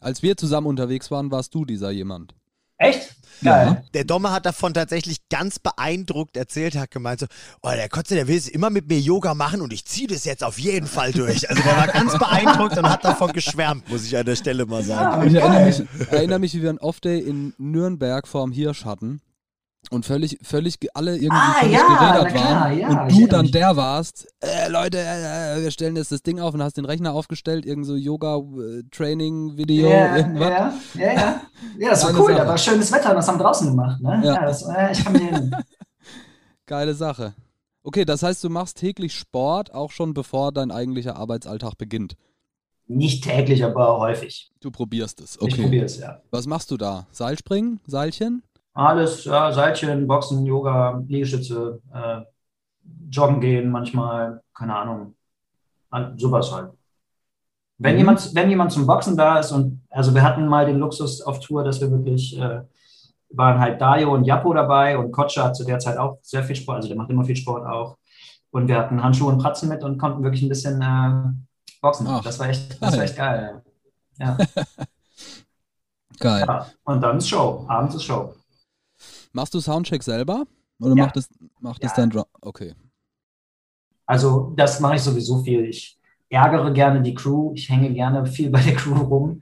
[0.00, 2.34] Als wir zusammen unterwegs waren, warst du dieser jemand.
[2.76, 3.14] Echt?
[3.42, 3.64] Ja.
[3.64, 3.84] Geil.
[3.94, 7.26] Der Dommer hat davon tatsächlich ganz beeindruckt erzählt, hat gemeint so,
[7.62, 10.24] oh, der Kotze, der will es immer mit mir Yoga machen und ich ziehe das
[10.24, 11.48] jetzt auf jeden Fall durch.
[11.48, 14.82] Also der war ganz beeindruckt und hat davon geschwärmt, muss ich an der Stelle mal
[14.82, 15.26] sagen.
[15.28, 15.66] Ich erinnere geil.
[15.66, 19.20] mich, erinnere mich, wie wir einen Off-Day in Nürnberg vorm Hirsch hatten
[19.90, 23.16] und völlig, völlig alle irgendwie Ah, völlig ja, gerädert na klar, waren ja, und ich
[23.16, 26.62] du erinnere dann der warst, äh, Leute, äh, wir stellen jetzt das Ding auf und
[26.62, 30.48] hast den Rechner aufgestellt, irgend so Yoga-Training-Video, Ja, irgendwas.
[30.94, 31.40] ja, ja, ja.
[31.78, 32.26] Ja, das war cool.
[32.32, 32.42] Sache.
[32.42, 34.00] Da war schönes Wetter und das haben wir draußen gemacht.
[34.00, 34.20] Ne?
[34.24, 34.34] Ja.
[34.34, 34.44] Ja.
[34.46, 35.56] das, äh, ich kann hin.
[36.66, 37.34] Geile Sache.
[37.82, 42.16] Okay, das heißt, du machst täglich Sport, auch schon bevor dein eigentlicher Arbeitsalltag beginnt.
[42.86, 44.50] Nicht täglich, aber häufig.
[44.60, 45.62] Du probierst es, Ich okay.
[45.62, 46.20] probiere es, ja.
[46.30, 47.06] Was machst du da?
[47.12, 47.80] Seilspringen?
[47.86, 48.42] Seilchen?
[48.72, 52.20] Alles, ja, Seilchen, Boxen, Yoga, Liegestütze, äh,
[53.10, 55.14] Joggen gehen manchmal, keine Ahnung.
[56.16, 56.70] Sowas halt.
[57.78, 57.98] Wenn, Mhm.
[57.98, 61.40] jemand, wenn jemand zum Boxen da ist und, also wir hatten mal den Luxus auf
[61.40, 62.60] Tour, dass wir wirklich, äh,
[63.30, 66.56] waren halt Dario und Japo dabei und Kotscha hat zu der Zeit auch sehr viel
[66.56, 67.96] Sport, also der macht immer viel Sport auch.
[68.50, 71.32] Und wir hatten Handschuhe und Pratzen mit und konnten wirklich ein bisschen äh,
[71.80, 72.06] boxen.
[72.08, 73.02] Ach, das war echt, das war geil.
[73.02, 73.62] echt geil.
[74.18, 74.36] Ja.
[76.18, 76.44] Geil.
[76.46, 76.66] ja.
[76.84, 77.64] Und dann ist Show.
[77.66, 78.34] Abends ist Show.
[79.32, 80.44] Machst du Soundcheck selber?
[80.80, 81.04] Oder Ja.
[81.04, 81.28] macht es,
[81.60, 81.92] macht Ja.
[81.94, 82.24] dein Drum?
[82.40, 82.74] Okay.
[84.06, 85.64] Also das mache ich sowieso viel.
[85.66, 87.52] Ich ärgere gerne die Crew.
[87.54, 89.40] Ich hänge gerne viel bei der Crew rum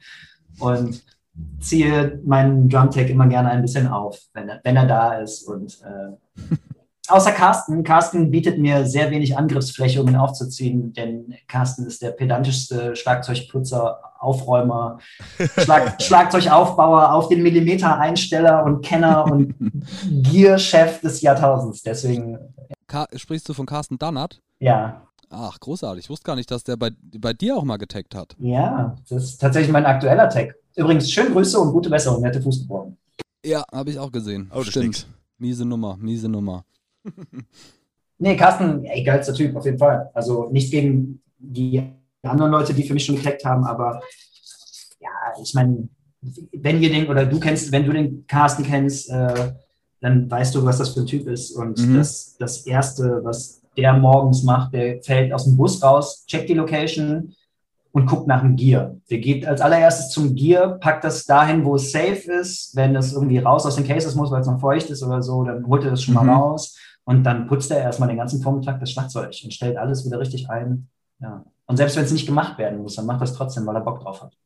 [0.58, 1.02] und
[1.60, 5.44] ziehe meinen Drumtech immer gerne ein bisschen auf, wenn er, wenn er da ist.
[5.44, 6.16] Und äh,
[7.10, 7.84] außer Carsten.
[7.84, 14.00] Carsten bietet mir sehr wenig Angriffsfläche, um ihn aufzuziehen, denn Carsten ist der pedantischste Schlagzeugputzer,
[14.18, 14.98] Aufräumer,
[15.58, 19.54] Schlag, Schlagzeugaufbauer, auf den Millimeter Einsteller und Kenner und
[20.22, 21.82] Gear-Chef des Jahrtausends.
[21.82, 22.38] Deswegen,
[22.86, 24.40] Ka sprichst du von Carsten Dannert?
[24.58, 26.04] ja, Ach, großartig.
[26.04, 28.34] Ich wusste gar nicht, dass der bei, bei dir auch mal getaggt hat.
[28.38, 30.54] Ja, das ist tatsächlich mein aktueller Tag.
[30.74, 32.22] Übrigens, schöne Grüße und gute Besserung.
[32.24, 32.96] Er hatte Fuß gebrochen.
[33.44, 34.50] Ja, habe ich auch gesehen.
[34.54, 35.06] Oh, das Stimmt.
[35.38, 36.64] Miese Nummer, miese Nummer.
[38.20, 40.10] Nee, Carsten, ey, geilster Typ, auf jeden Fall.
[40.12, 41.80] Also nicht gegen die
[42.22, 44.00] anderen Leute, die für mich schon getaggt haben, aber
[45.00, 45.08] ja,
[45.40, 45.88] ich meine,
[46.52, 49.52] wenn ihr den, oder du kennst, wenn du den Carsten kennst, äh,
[50.00, 51.52] dann weißt du, was das für ein Typ ist.
[51.52, 51.94] Und Mhm.
[51.96, 56.54] das, das Erste, was der morgens macht, der fällt aus dem Bus raus, checkt die
[56.54, 57.32] Location
[57.92, 58.96] und guckt nach dem Gear.
[59.10, 62.74] Der geht als allererstes zum Gear, packt das dahin, wo es safe ist.
[62.74, 65.44] Wenn es irgendwie raus aus den Cases muss, weil es noch feucht ist oder so,
[65.44, 66.26] dann holt er das schon Mhm.
[66.26, 66.76] mal raus.
[67.08, 70.50] Und dann putzt er erstmal den ganzen Vormittag das Schlagzeug und stellt alles wieder richtig
[70.50, 70.88] ein.
[71.20, 71.42] Ja.
[71.64, 74.02] Und selbst wenn es nicht gemacht werden muss, dann macht das trotzdem, weil er Bock
[74.02, 74.36] drauf hat.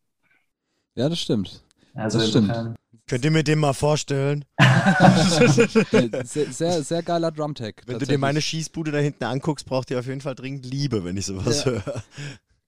[0.94, 1.60] Ja, das stimmt.
[1.94, 2.76] Also Das stimmt.
[3.08, 4.44] Könnt ihr mir den mal vorstellen?
[6.24, 7.82] Sehr, sehr, sehr geiler Drumtag.
[7.86, 11.04] Wenn du dir meine Schießbude da hinten anguckst, braucht ihr auf jeden Fall dringend Liebe,
[11.04, 11.72] wenn ich sowas Ja.
[11.72, 12.02] höre.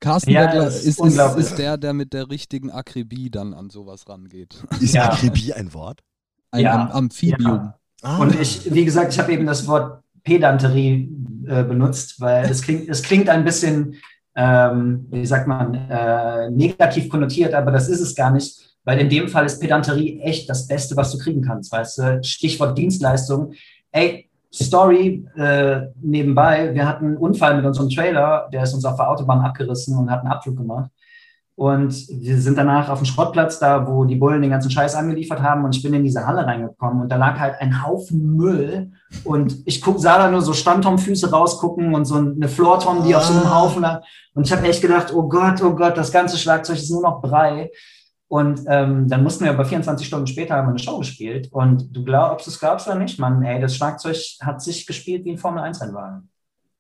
[0.00, 4.61] Carsten Ja, ist, ist ist, der, der mit der richtigen Akribie dann an sowas rangeht.
[4.80, 5.12] Ist Ja.
[5.12, 6.02] Akribie ein Wort?
[6.50, 6.74] Ein Ja.
[6.74, 7.72] Am Amphibium.
[8.05, 8.19] Ah.
[8.19, 11.11] Und ich, wie gesagt, ich habe eben das Wort Pedanterie
[11.49, 13.95] äh, benutzt, weil es klingt, es klingt ein bisschen,
[14.37, 19.09] ähm, wie sagt man, äh, negativ konnotiert, aber das ist es gar nicht, weil in
[19.09, 22.23] dem Fall ist Pedanterie echt das Beste, was du kriegen kannst, weißt du?
[22.23, 23.55] Stichwort Dienstleistung.
[23.90, 28.97] Ey, Story äh, nebenbei, wir hatten einen Unfall mit unserem Trailer, der ist uns auf
[28.97, 30.90] der Autobahn abgerissen und hat einen Abflug gemacht.
[31.57, 35.40] Und wir sind danach auf dem Schrottplatz da, wo die Bullen den ganzen Scheiß angeliefert
[35.40, 35.64] haben.
[35.64, 38.90] Und ich bin in diese Halle reingekommen und da lag halt ein Haufen Müll.
[39.23, 43.23] Und ich guck, sah da nur so Standtom-Füße rausgucken und so eine Floortom, die auf
[43.25, 43.61] so einem Ah.
[43.61, 44.03] Haufen lag.
[44.35, 47.23] Und ich habe echt gedacht, oh Gott, oh Gott, das ganze Schlagzeug ist nur noch
[47.23, 47.71] Brei.
[48.27, 51.53] Und ähm, dann mussten wir aber 24 Stunden später haben wir eine Show gespielt.
[51.53, 55.31] Und du glaubst, es glaubst oder nicht, Mann, ey, das Schlagzeug hat sich gespielt wie
[55.31, 56.29] ein Formel-1-Rennwagen.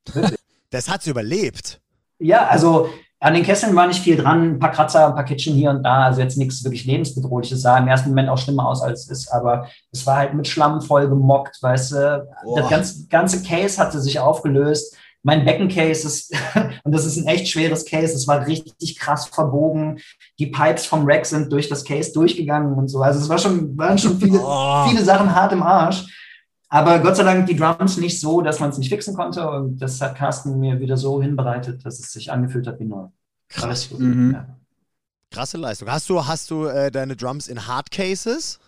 [0.12, 0.40] Wirklich.
[0.70, 1.80] Das hat's überlebt.
[2.18, 2.88] Ja, also
[3.24, 5.82] An den Kesseln war nicht viel dran, ein paar Kratzer, ein paar Kitchen hier und
[5.82, 9.10] da, also jetzt nichts wirklich lebensbedrohliches, sah im ersten Moment auch schlimmer aus, als es
[9.10, 12.26] ist, aber es war halt mit Schlamm voll gemockt, weißt du.
[12.44, 12.60] Boah.
[12.60, 14.94] Das ganze, ganze Case hatte sich aufgelöst.
[15.22, 16.34] Mein Beckencase ist,
[16.84, 20.00] und das ist ein echt schweres Case, es war richtig krass verbogen.
[20.38, 23.00] Die Pipes vom Rack sind durch das Case durchgegangen und so.
[23.00, 24.84] Also es war schon, waren schon viele, Oh.
[24.86, 26.04] viele Sachen hart im Arsch.
[26.74, 29.48] Aber Gott sei Dank die Drums nicht so, dass man es nicht fixen konnte.
[29.48, 33.06] Und das hat Carsten mir wieder so hinbereitet, dass es sich angefühlt hat wie neu.
[33.54, 34.00] Gut.
[34.00, 34.32] Mhm.
[34.32, 34.46] Ja.
[35.30, 35.88] Krasse Leistung.
[35.88, 38.58] Hast du, hast du äh, deine Drums in Hardcases?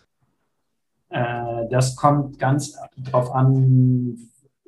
[1.09, 4.17] Äh, das kommt ganz drauf an,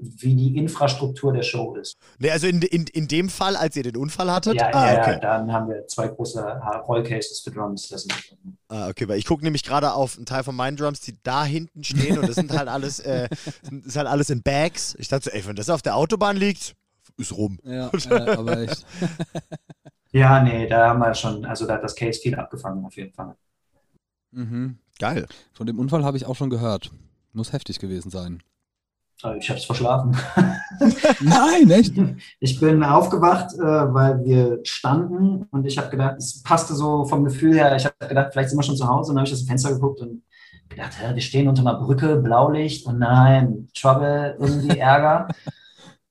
[0.02, 1.98] wie die Infrastruktur der Show ist.
[2.20, 4.56] Nee, also in, in, in dem Fall, als ihr den Unfall hattet?
[4.56, 5.20] Ja, ah, ja, okay.
[5.22, 6.42] dann haben wir zwei große
[6.88, 7.90] Rollcases für Drums.
[7.90, 8.08] Das
[8.70, 11.44] Ah, okay, weil ich gucke nämlich gerade auf einen Teil von meinen Drums, die da
[11.44, 13.28] hinten stehen und das sind halt alles, äh,
[13.64, 14.96] sind- ist halt alles in Bags.
[15.00, 16.76] Ich dachte so, ey, wenn das auf der Autobahn liegt,
[17.18, 17.60] ist rum.
[17.64, 18.86] Ja, äh, aber echt.
[20.12, 23.14] ja, nee, da haben wir schon, also da hat das Case viel abgefangen auf jeden
[23.14, 23.36] Fall.
[24.32, 24.78] Mhm.
[25.00, 25.28] Geil.
[25.54, 26.92] Von dem Unfall habe ich auch schon gehört.
[27.34, 28.44] Muss heftig gewesen sein.
[29.22, 30.16] Aber Ich habe es verschlafen.
[31.20, 31.94] Nein, echt?
[32.40, 37.26] Ich bin aufgewacht, äh, weil wir standen und ich habe gedacht, es passte so vom
[37.26, 37.76] Gefühl her.
[37.76, 39.48] Ich habe gedacht, vielleicht sind wir schon zu Hause und dann habe ich aus dem
[39.48, 40.24] Fenster geguckt und
[40.70, 45.28] gedacht, wir stehen unter einer Brücke, Blaulicht und nein, Trouble, irgendwie Ärger.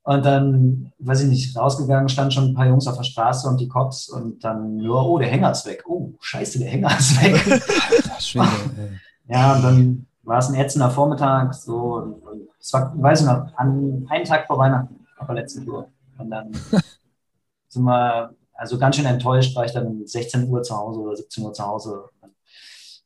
[0.04, 3.60] Und dann, weiß ich nicht, rausgegangen, standen schon ein paar Jungs auf der Straße und
[3.60, 5.84] die Cops und dann, ja, oh, der Hänger ist weg.
[5.86, 7.60] Oh, scheiße, der Hänger ist weg.
[8.06, 8.88] Das Schwede, ey.
[9.28, 12.20] Ja, und dann war es ein ätzender Vormittag, so,
[12.60, 15.88] es war, weiß ich noch, an einen Tag vor Weihnachten, aber letzte Tour.
[16.18, 16.52] Und dann
[17.68, 21.16] sind wir, also ganz schön enttäuscht, war ich dann um 16 Uhr zu Hause oder
[21.16, 22.04] 17 Uhr zu Hause.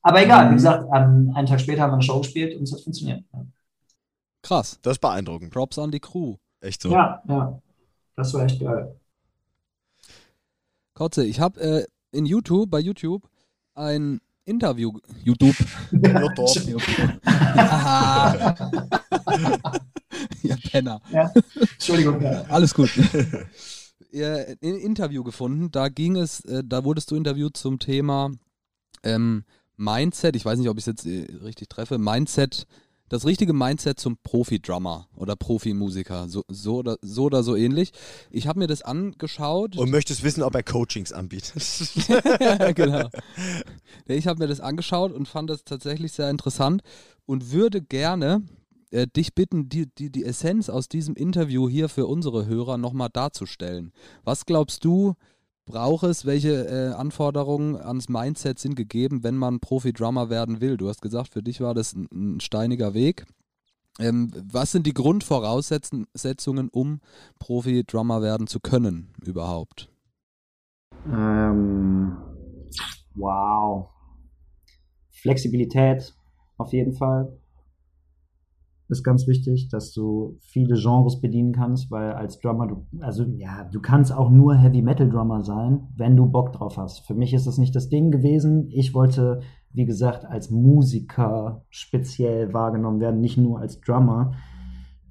[0.02, 0.56] Aber egal, wie Mhm.
[0.56, 3.24] gesagt, an, einen Tag später haben wir eine Show gespielt und es hat funktioniert.
[4.42, 4.78] Krass.
[4.82, 5.52] Das ist beeindruckend.
[5.52, 6.36] Props an die Crew.
[6.60, 6.90] Echt so.
[6.90, 7.60] Ja, ja,
[8.16, 8.96] das war echt geil.
[10.94, 13.28] Kotze, ich habe äh, in YouTube, bei YouTube,
[13.74, 14.92] ein Interview.
[15.24, 15.56] YouTube.
[15.96, 17.20] YouTube.
[20.42, 21.00] ja, Penner.
[21.72, 22.44] Entschuldigung, ja.
[22.48, 22.90] Alles gut.
[24.12, 28.30] Ein Interview gefunden, da ging es, äh, da wurdest du interviewt zum Thema
[29.04, 29.44] ähm,
[29.76, 30.36] Mindset.
[30.36, 31.98] Ich weiß nicht, ob ich es jetzt äh, richtig treffe.
[31.98, 32.66] Mindset,
[33.12, 36.30] das richtige Mindset zum Profi-Drummer oder Profimusiker.
[36.30, 37.92] So, so, oder, so oder so ähnlich.
[38.30, 39.76] Ich habe mir das angeschaut.
[39.76, 41.62] Und möchtest wissen, ob er Coachings anbietet.
[42.74, 43.10] genau.
[44.06, 46.80] Ich habe mir das angeschaut und fand das tatsächlich sehr interessant
[47.26, 48.44] und würde gerne
[48.92, 53.10] äh, dich bitten, die, die, die Essenz aus diesem Interview hier für unsere Hörer nochmal
[53.12, 53.92] darzustellen.
[54.24, 55.16] Was glaubst du,
[55.64, 60.76] braucht es, welche äh, Anforderungen ans Mindset sind gegeben, wenn man Profi-Drummer werden will?
[60.76, 63.26] Du hast gesagt, für dich war das ein, ein steiniger Weg.
[63.98, 67.00] Ähm, was sind die Grundvoraussetzungen, um
[67.38, 69.90] Profi-Drummer werden zu können überhaupt?
[71.06, 72.16] Ähm,
[73.14, 73.90] wow.
[75.10, 76.14] Flexibilität
[76.56, 77.38] auf jeden Fall
[78.92, 83.64] ist ganz wichtig, dass du viele Genres bedienen kannst, weil als Drummer, du, also ja,
[83.64, 87.00] du kannst auch nur Heavy Metal Drummer sein, wenn du Bock drauf hast.
[87.00, 88.68] Für mich ist das nicht das Ding gewesen.
[88.70, 89.40] Ich wollte,
[89.72, 94.32] wie gesagt, als Musiker speziell wahrgenommen werden, nicht nur als Drummer.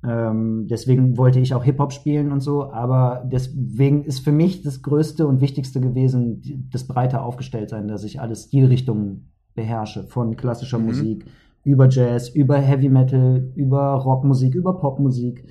[0.04, 4.82] Ähm, deswegen wollte ich auch Hip-Hop spielen und so, aber deswegen ist für mich das
[4.82, 10.80] Größte und Wichtigste gewesen, das breiter aufgestellt sein, dass ich alle Stilrichtungen beherrsche, von klassischer
[10.80, 10.86] Mhm.
[10.86, 11.26] Musik
[11.64, 15.46] über Jazz, über Heavy Metal, über Rockmusik, über Popmusik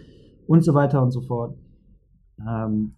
[0.46, 1.56] und so weiter und so fort.
[2.46, 2.94] Ähm,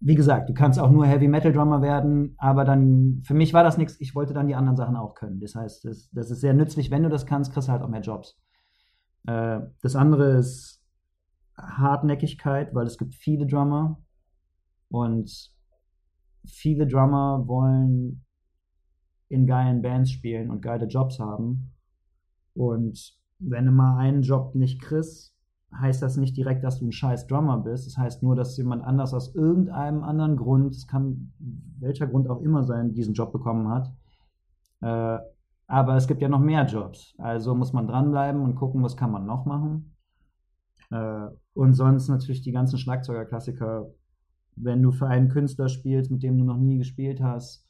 [0.00, 3.64] wie gesagt, du kannst auch nur Heavy Metal Drummer werden, aber dann, für mich war
[3.64, 5.40] das nichts, ich wollte dann die anderen Sachen auch können.
[5.40, 7.88] Das heißt, das, das ist sehr nützlich, wenn du das kannst, kriegst du halt auch
[7.88, 8.38] mehr Jobs.
[9.26, 10.84] Äh, das andere ist
[11.56, 13.98] Hartnäckigkeit, weil es gibt viele Drummer
[14.88, 15.52] und
[16.46, 18.24] viele Drummer wollen
[19.28, 21.72] in geilen Bands spielen und geile Jobs haben.
[22.58, 25.32] Und wenn du mal einen Job nicht kriegst,
[25.72, 27.86] heißt das nicht direkt, dass du ein scheiß Drummer bist.
[27.86, 31.32] Das heißt nur, dass jemand anders aus irgendeinem anderen Grund, es kann
[31.78, 33.92] welcher Grund auch immer sein, diesen Job bekommen hat.
[34.80, 35.22] Äh,
[35.68, 37.14] aber es gibt ja noch mehr Jobs.
[37.18, 39.94] Also muss man dranbleiben und gucken, was kann man noch machen.
[40.90, 43.88] Äh, und sonst natürlich die ganzen Schlagzeugerklassiker.
[44.56, 47.67] Wenn du für einen Künstler spielst, mit dem du noch nie gespielt hast,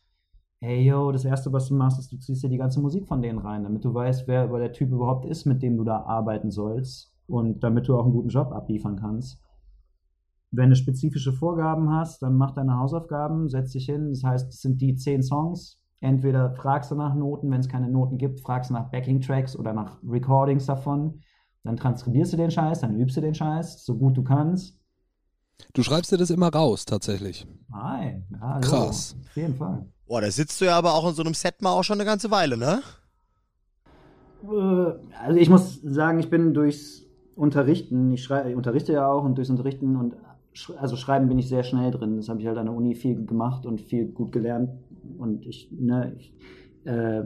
[0.60, 3.22] hey yo, das erste, was du machst, ist, du ziehst dir die ganze Musik von
[3.22, 6.02] denen rein, damit du weißt, wer über der Typ überhaupt ist, mit dem du da
[6.02, 9.40] arbeiten sollst und damit du auch einen guten Job abliefern kannst.
[10.50, 14.10] Wenn du spezifische Vorgaben hast, dann mach deine Hausaufgaben, setz dich hin.
[14.10, 15.78] Das heißt, es sind die zehn Songs.
[16.00, 19.72] Entweder fragst du nach Noten, wenn es keine Noten gibt, fragst du nach Backing-Tracks oder
[19.72, 21.20] nach Recordings davon.
[21.64, 24.78] Dann transkribierst du den Scheiß, dann übst du den Scheiß, so gut du kannst.
[25.74, 27.46] Du schreibst dir das immer raus, tatsächlich.
[27.68, 29.16] Nein, ja, Krass.
[29.20, 29.86] Auf jeden Fall.
[30.08, 32.06] Boah, da sitzt du ja aber auch in so einem Set mal auch schon eine
[32.06, 32.82] ganze Weile, ne?
[34.42, 34.92] Äh,
[35.24, 39.50] Also ich muss sagen, ich bin durchs Unterrichten, ich, ich unterrichte ja auch und durchs
[39.50, 40.16] Unterrichten und
[40.52, 42.16] sch also schreiben bin ich sehr schnell drin.
[42.16, 44.70] Das habe ich halt an der Uni viel gemacht und viel gut gelernt.
[45.18, 46.34] Und ich, ne, ich,
[46.84, 47.24] äh,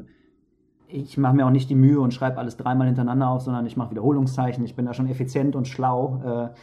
[0.88, 3.76] ich mache mir auch nicht die Mühe und schreibe alles dreimal hintereinander auf, sondern ich
[3.76, 4.64] mache Wiederholungszeichen.
[4.64, 6.50] Ich bin da schon effizient und schlau.
[6.52, 6.54] Äh,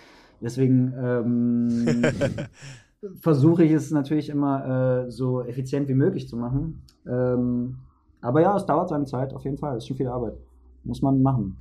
[0.42, 1.86] deswegen ähm,
[3.20, 6.84] versuche ich es natürlich immer äh, so effizient wie möglich zu machen.
[7.08, 7.80] Ähm,
[8.22, 9.78] aber ja, es dauert seine Zeit, auf jeden Fall.
[9.78, 10.34] Es ist schon viel Arbeit.
[10.84, 11.58] Muss man machen.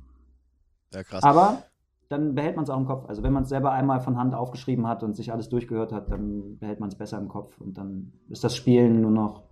[0.93, 1.23] Ja, krass.
[1.23, 1.63] Aber
[2.09, 3.07] dann behält man es auch im Kopf.
[3.07, 6.11] Also wenn man es selber einmal von Hand aufgeschrieben hat und sich alles durchgehört hat,
[6.11, 9.43] dann behält man es besser im Kopf und dann ist das Spielen nur noch.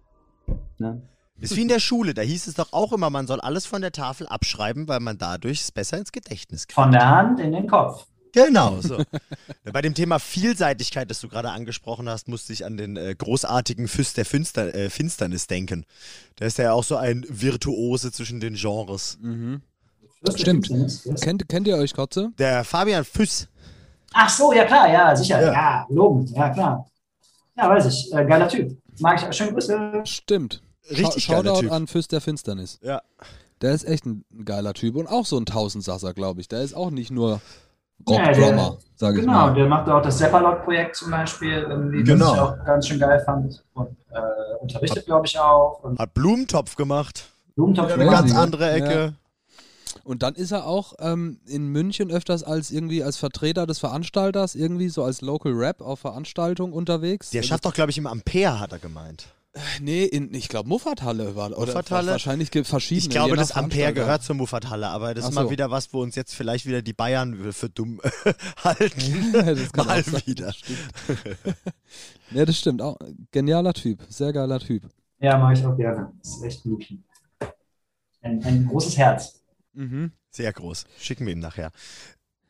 [0.79, 1.01] Ne?
[1.39, 3.81] Ist wie in der Schule, da hieß es doch auch immer, man soll alles von
[3.81, 6.73] der Tafel abschreiben, weil man dadurch es besser ins Gedächtnis kriegt.
[6.73, 8.07] Von der Hand in den Kopf.
[8.33, 9.03] Genau, so.
[9.71, 13.87] Bei dem Thema Vielseitigkeit, das du gerade angesprochen hast, musste ich an den äh, großartigen
[13.87, 15.85] Fürst der Finster, äh, Finsternis denken.
[16.39, 19.17] Der ist ja auch so ein Virtuose zwischen den Genres.
[19.21, 19.61] Mhm.
[20.35, 20.69] Stimmt.
[21.21, 22.31] Kennt, kennt ihr euch, Kotze?
[22.37, 23.47] Der Fabian Füss,
[24.13, 25.41] Ach so, ja klar, ja, sicher.
[25.41, 25.53] Ja.
[25.53, 26.89] Ja, loben, ja klar.
[27.55, 28.13] Ja, weiß ich.
[28.13, 28.77] Äh, geiler Typ.
[28.99, 29.35] Mag ich.
[29.35, 30.01] Schöne Grüße.
[30.05, 30.61] Stimmt.
[30.89, 31.71] richtig geiler Shoutout Typ.
[31.71, 32.79] an Fürst der Finsternis.
[32.81, 33.01] Ja.
[33.61, 36.47] Der ist echt ein, ein geiler Typ und auch so ein Tausendsasser, glaube ich.
[36.47, 37.41] Der ist auch nicht nur
[38.07, 39.53] Ja, Rock-Drummer, sage ich Genau, mal.
[39.53, 42.25] der macht auch das Zeppalot-Projekt zum Beispiel, irgendwie, Genau.
[42.25, 43.63] das ich auch ganz schön geil fand.
[43.73, 44.19] Und äh,
[44.61, 45.83] unterrichtet, glaube ich, auch.
[45.83, 47.25] Und Hat Blumentopf gemacht.
[47.55, 47.91] Blumentopf.
[47.93, 48.41] Eine Ja, ganz ja.
[48.41, 49.13] andere Ecke.
[50.03, 54.55] Und dann ist er auch ähm, in München öfters als irgendwie als Vertreter des Veranstalters,
[54.55, 57.31] irgendwie so als Local Rap auf Veranstaltungen unterwegs.
[57.31, 59.27] Der schafft doch, glaube ich, im Ampere, hat er gemeint.
[59.81, 62.11] Nee, in, ich glaube Muffathalle war oder Muffathalle?
[62.11, 63.03] Wahrscheinlich gibt verschiedene.
[63.03, 65.41] Ich glaube, das Ampere gehört zur Muffathalle, aber das Ach ist so.
[65.41, 68.01] mal wieder was, wo uns jetzt vielleicht wieder die Bayern für dumm
[68.63, 69.33] halten.
[69.33, 70.53] das kann mal wieder.
[72.31, 72.81] ja, das stimmt.
[72.81, 72.97] Auch,
[73.31, 74.83] genialer Typ, sehr geiler Typ.
[75.19, 76.11] Ja, mag ich auch gerne.
[76.21, 77.03] Das ist echt ein Liebchen.
[78.21, 79.41] Ein, ein großes Herz.
[79.73, 80.11] Mhm.
[80.29, 80.85] Sehr groß.
[80.99, 81.71] Schicken wir ihm nachher.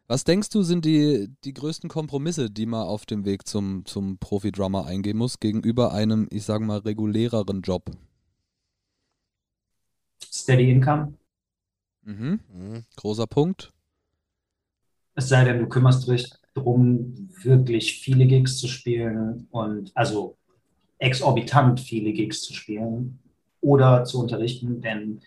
[0.09, 4.17] Was denkst du, sind die, die größten Kompromisse, die man auf dem Weg zum, zum
[4.17, 7.91] Profi-Drummer eingehen muss, gegenüber einem, ich sage mal, reguläreren Job?
[10.23, 11.13] Steady Income.
[12.03, 12.39] Mhm.
[12.53, 12.85] Mhm.
[12.95, 13.73] Großer Punkt.
[15.15, 20.37] Es sei denn, du kümmerst dich darum, wirklich viele Gigs zu spielen und also
[20.99, 23.19] exorbitant viele Gigs zu spielen
[23.59, 25.21] oder zu unterrichten, denn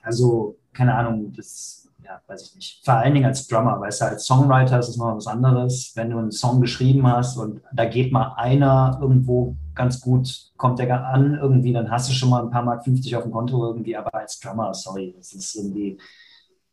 [0.00, 2.84] also, keine Ahnung, das, ja, weiß ich nicht.
[2.84, 5.92] Vor allen Dingen als Drummer, weißt du, als Songwriter ist es noch was anderes.
[5.94, 10.78] Wenn du einen Song geschrieben hast und da geht mal einer irgendwo ganz gut, kommt
[10.78, 13.66] der an irgendwie, dann hast du schon mal ein paar Mark 50 auf dem Konto
[13.66, 15.98] irgendwie, aber als Drummer, sorry, das ist irgendwie,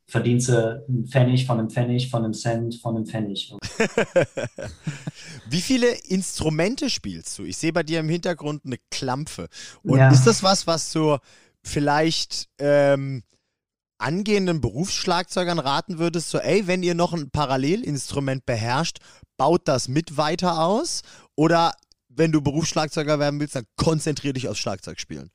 [0.07, 3.55] verdienst du einen Pfennig von einem Pfennig, von einem Cent, von einem Pfennig.
[5.49, 7.43] Wie viele Instrumente spielst du?
[7.43, 9.47] Ich sehe bei dir im Hintergrund eine Klampfe.
[9.83, 10.09] Und Ja.
[10.09, 11.17] ist das was, was du
[11.63, 13.23] vielleicht ähm,
[14.01, 16.29] angehenden Berufsschlagzeugern raten würdest?
[16.29, 18.99] So, ey, wenn ihr noch ein Parallelinstrument beherrscht,
[19.37, 21.01] baut das mit weiter aus?
[21.35, 21.73] Oder
[22.09, 25.31] wenn du Berufsschlagzeuger werden willst, dann konzentrier dich aufs Schlagzeugspielen.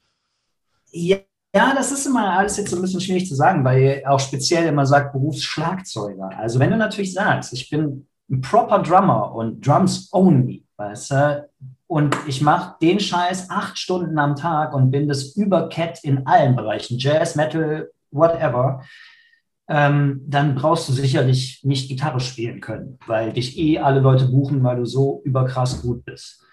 [0.90, 1.18] Ja,
[1.54, 4.20] ja, das ist immer alles jetzt so ein bisschen schwierig zu sagen, weil ihr auch
[4.20, 6.30] speziell immer sagt Berufsschlagzeuger.
[6.36, 11.48] Also wenn du natürlich sagst, ich bin ein proper Drummer und Drums only, weißt du,
[11.86, 16.56] und ich mache den Scheiß acht Stunden am Tag und bin das Übercat in allen
[16.56, 18.82] Bereichen, Jazz, Metal, whatever,
[19.68, 24.62] ähm, dann brauchst du sicherlich nicht Gitarre spielen können, weil dich eh alle Leute buchen,
[24.62, 26.44] weil du so überkrass gut bist.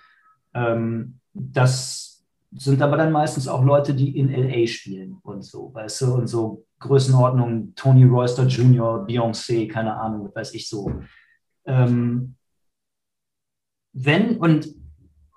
[0.53, 2.23] Ähm, das
[2.55, 6.27] sind aber dann meistens auch Leute, die in LA spielen und so, weißt du, und
[6.27, 10.91] so Größenordnungen, Tony Royster Jr., Beyoncé, keine Ahnung, weiß ich so.
[11.65, 12.35] Ähm,
[13.93, 14.67] wenn, und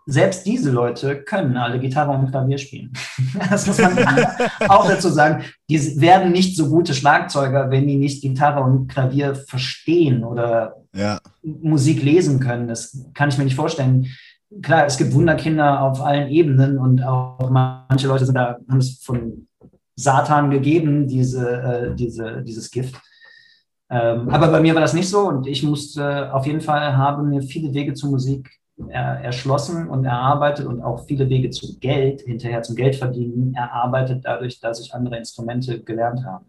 [0.08, 2.92] selbst diese Leute können alle Gitarre und Klavier spielen.
[3.50, 3.98] Das muss man
[4.68, 5.44] auch dazu sagen.
[5.68, 11.18] Die werden nicht so gute Schlagzeuger, wenn die nicht Gitarre und Klavier verstehen oder Ja.
[11.42, 12.68] Musik lesen können.
[12.68, 14.06] Das kann ich mir nicht vorstellen.
[14.62, 19.02] Klar, es gibt Wunderkinder auf allen Ebenen und auch manche Leute sind da, haben es
[19.02, 19.48] von
[19.96, 22.94] Satan gegeben, diese, äh, diese, dieses Gift.
[23.90, 27.24] Ähm, aber bei mir war das nicht so und ich musste auf jeden Fall, habe
[27.24, 28.48] mir viele Wege zur Musik
[28.88, 34.80] erschlossen und erarbeitet und auch viele Wege zu Geld, hinterher zum Geldverdienen erarbeitet, dadurch, dass
[34.80, 36.44] ich andere Instrumente gelernt habe.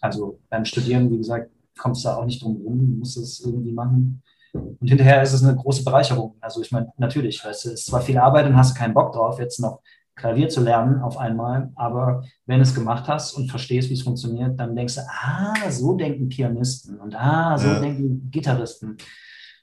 [0.00, 3.40] Also beim Studieren, wie gesagt, kommst du da auch nicht drum rum, du musst es
[3.40, 4.22] irgendwie machen.
[4.52, 6.36] Und hinterher ist es eine große Bereicherung.
[6.40, 9.12] Also ich meine, natürlich, weißt du, es ist zwar viel Arbeit und hast keinen Bock
[9.12, 9.80] drauf, jetzt noch
[10.16, 14.02] Klavier zu lernen auf einmal, aber wenn du es gemacht hast und verstehst, wie es
[14.02, 17.80] funktioniert, dann denkst du, ah, so denken Pianisten und ah, so Ja.
[17.80, 18.96] denken Gitarristen.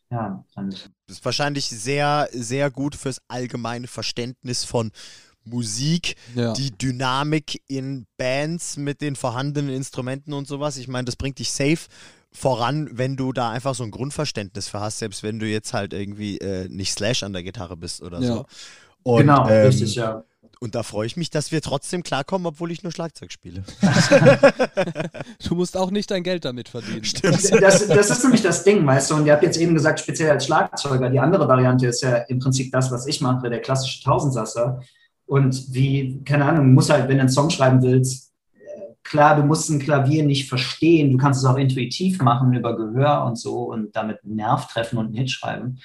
[0.10, 4.92] ja, Das ist wahrscheinlich sehr, sehr gut fürs allgemeine Verständnis von
[5.44, 6.54] Musik, Ja.
[6.54, 10.78] die Dynamik in Bands mit den vorhandenen Instrumenten und sowas.
[10.78, 11.88] Ich meine, das bringt dich safe
[12.32, 15.94] voran, wenn du da einfach so ein Grundverständnis für hast, selbst wenn du jetzt halt
[15.94, 18.28] irgendwie äh, nicht Slash an der Gitarre bist oder Ja.
[18.28, 18.46] so.
[19.04, 20.24] Und, genau, ähm, richtig, ja.
[20.64, 23.64] Und da freue ich mich, dass wir trotzdem klarkommen, obwohl ich nur Schlagzeug spiele.
[25.48, 27.04] Du musst auch nicht dein Geld damit verdienen.
[27.04, 27.42] Stimmt.
[27.62, 30.30] Das, das ist nämlich das Ding, weißt du, und ihr habt jetzt eben gesagt, speziell
[30.30, 34.04] als Schlagzeuger, die andere Variante ist ja im Prinzip das, was ich mache, der klassische
[34.04, 34.82] Tausendsasser.
[35.26, 39.36] Und wie, keine Ahnung, du musst halt, wenn du einen Song schreiben willst, äh, klar,
[39.36, 43.38] du musst ein Klavier nicht verstehen, du kannst es auch intuitiv machen über Gehör und
[43.38, 45.80] so und damit einen Nerv treffen und einen Hit schreiben.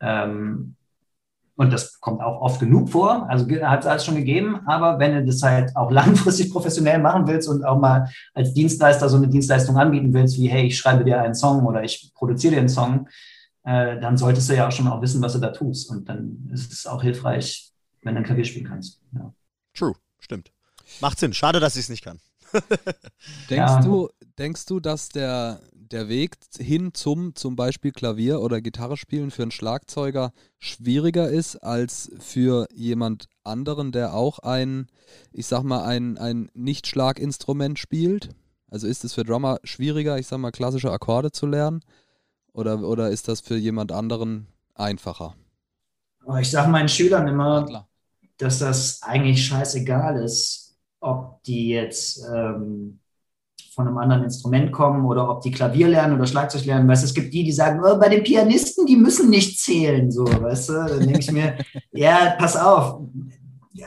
[0.00, 0.76] Ähm,
[1.60, 5.12] und das kommt auch oft genug vor, also hat es alles schon gegeben, aber wenn
[5.12, 9.28] du das halt auch langfristig professionell machen willst und auch mal als Dienstleister so eine
[9.28, 12.70] Dienstleistung anbieten willst, wie hey, ich schreibe dir einen Song oder ich produziere dir einen
[12.70, 13.08] Song,
[13.64, 15.90] äh, dann solltest du ja auch schon auch wissen, was du da tust.
[15.90, 17.70] Und dann ist es auch hilfreich,
[18.02, 19.02] wenn du ein Klavier spielen kannst.
[19.12, 19.30] Ja.
[19.74, 20.52] True, stimmt.
[21.02, 21.34] Macht Sinn.
[21.34, 22.20] Schade, dass ich es nicht kann.
[23.50, 23.80] Denkst Ja.
[23.82, 24.08] du,
[24.38, 25.60] denkst du, dass der,
[25.90, 31.56] der Weg hin zum zum Beispiel Klavier oder Gitarre spielen für einen Schlagzeuger schwieriger ist
[31.56, 34.86] als für jemand anderen, der auch ein,
[35.32, 38.30] ich sag mal, ein, ein Nicht-Schlaginstrument spielt?
[38.70, 41.80] Also ist es für Drummer schwieriger, ich sag mal, klassische Akkorde zu lernen?
[42.52, 45.34] Oder, oder ist das für jemand anderen einfacher?
[46.40, 47.88] Ich sage meinen Schülern immer, Klar.
[48.36, 52.99] dass das eigentlich scheißegal ist, ob die jetzt ähm,
[53.74, 56.88] von einem anderen Instrument kommen oder ob die Klavier lernen oder Schlagzeug lernen.
[56.88, 60.10] Weißt du, es gibt die, die sagen, oh, bei den Pianisten, die müssen nicht zählen,
[60.10, 60.72] so, weißt du?
[60.72, 61.54] Dann denke ich mir,
[61.92, 63.02] ja, pass auf.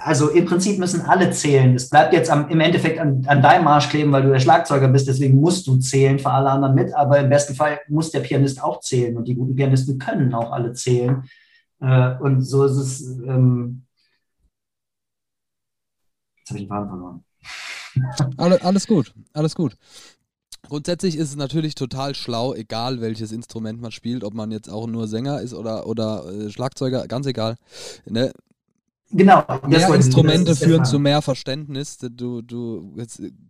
[0.01, 1.75] Also im Prinzip müssen alle zählen.
[1.75, 4.87] Es bleibt jetzt am, im Endeffekt an, an deinem Arsch kleben, weil du der Schlagzeuger
[4.87, 8.21] bist, deswegen musst du zählen für alle anderen mit, aber im besten Fall muss der
[8.21, 11.23] Pianist auch zählen und die guten Pianisten können auch alle zählen.
[11.81, 13.01] Äh, und so ist es.
[13.27, 13.85] Ähm
[16.37, 17.23] Jetzt habe ich den Faden verloren.
[18.37, 19.75] Alle, alles gut, alles gut.
[20.67, 24.87] Grundsätzlich ist es natürlich total schlau, egal welches Instrument man spielt, ob man jetzt auch
[24.87, 27.57] nur Sänger ist oder, oder äh, Schlagzeuger, ganz egal.
[28.05, 28.31] Ne?
[29.15, 29.43] Genau.
[29.47, 31.97] das Mehr Instrumente führen zu mehr Verständnis.
[31.97, 32.95] Du, du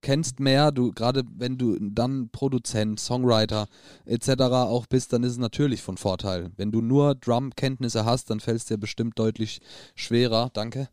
[0.01, 3.67] kennst mehr, du gerade wenn du dann Produzent, Songwriter
[4.05, 4.29] etc.
[4.41, 6.51] auch bist, dann ist es natürlich von Vorteil.
[6.57, 9.61] Wenn du nur Drum-Kenntnisse hast, dann fällt es dir bestimmt deutlich
[9.95, 10.89] schwerer, danke,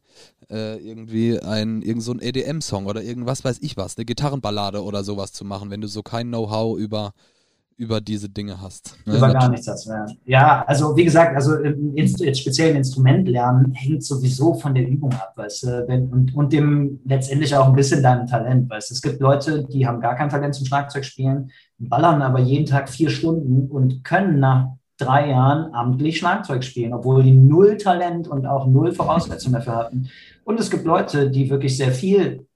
[0.51, 5.03] äh, irgendwie ein irgend so ein EDM-Song oder irgendwas weiß ich was, eine Gitarrenballade oder
[5.03, 7.13] sowas zu machen, wenn du so kein Know-how über
[7.81, 8.99] über diese Dinge hast.
[9.07, 9.17] Ne?
[9.17, 9.87] Über gar nichts hast.
[9.87, 10.05] Ja.
[10.27, 14.87] ja, also wie gesagt, also Inst- jetzt speziell ein Instrument lernen hängt sowieso von der
[14.87, 18.95] Übung ab, weißt du, und, und dem letztendlich auch ein bisschen deinem Talent, weißt du.
[18.95, 23.09] Es gibt Leute, die haben gar kein Talent zum Schlagzeugspielen, ballern aber jeden Tag vier
[23.09, 24.69] Stunden und können nach
[24.99, 30.11] drei Jahren amtlich Schlagzeug spielen, obwohl die null Talent und auch null Voraussetzungen dafür hatten.
[30.45, 32.47] Und es gibt Leute, die wirklich sehr viel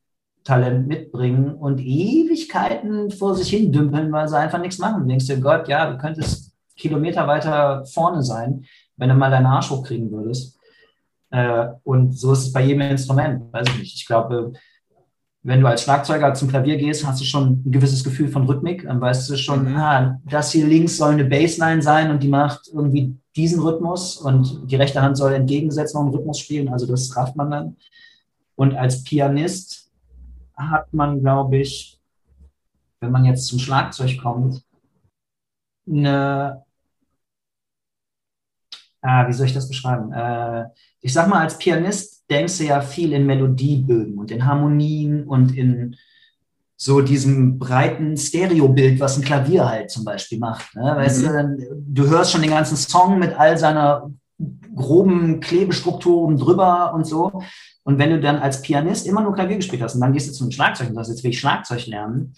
[0.44, 5.02] Talent mitbringen und Ewigkeiten vor sich hin dümpeln, weil sie einfach nichts machen.
[5.02, 8.64] Du denkst dir, Gott, ja, du könntest Kilometer weiter vorne sein,
[8.96, 10.58] wenn du mal deinen Arsch hochkriegen würdest.
[11.30, 13.94] Äh, und so ist es bei jedem Instrument, weiß ich nicht.
[13.96, 14.52] Ich glaube,
[15.42, 18.84] wenn du als Schlagzeuger zum Klavier gehst, hast du schon ein gewisses Gefühl von Rhythmik.
[18.84, 19.76] Dann weißt du schon, Mhm.
[19.76, 24.70] ah, das hier links soll eine Bassline sein und die macht irgendwie diesen Rhythmus und
[24.70, 26.68] die rechte Hand soll entgegengesetzt noch einen Rhythmus spielen.
[26.68, 27.76] Also das rafft man dann.
[28.56, 29.83] Und als Pianist
[30.56, 31.98] hat man, glaube ich,
[33.00, 34.62] wenn man jetzt zum Schlagzeug kommt,
[35.86, 36.64] eine,
[39.02, 40.12] ah, wie soll ich das beschreiben?
[40.12, 40.64] Äh,
[41.00, 45.56] ich sag mal, als Pianist denkst du ja viel in Melodiebögen und in Harmonien und
[45.56, 45.96] in
[46.76, 50.74] so diesem breiten Stereobild, was ein Klavier halt zum Beispiel macht.
[50.74, 50.82] Ne?
[50.82, 51.58] Weißt Mhm.
[51.58, 54.10] du, du hörst schon den ganzen Song mit all seiner
[54.74, 57.42] groben Klebestruktur oben drüber und so.
[57.84, 60.32] Und wenn du dann als Pianist immer nur Klavier gespielt hast und dann gehst du
[60.32, 62.34] zum Schlagzeug und sagst, jetzt will ich Schlagzeug lernen,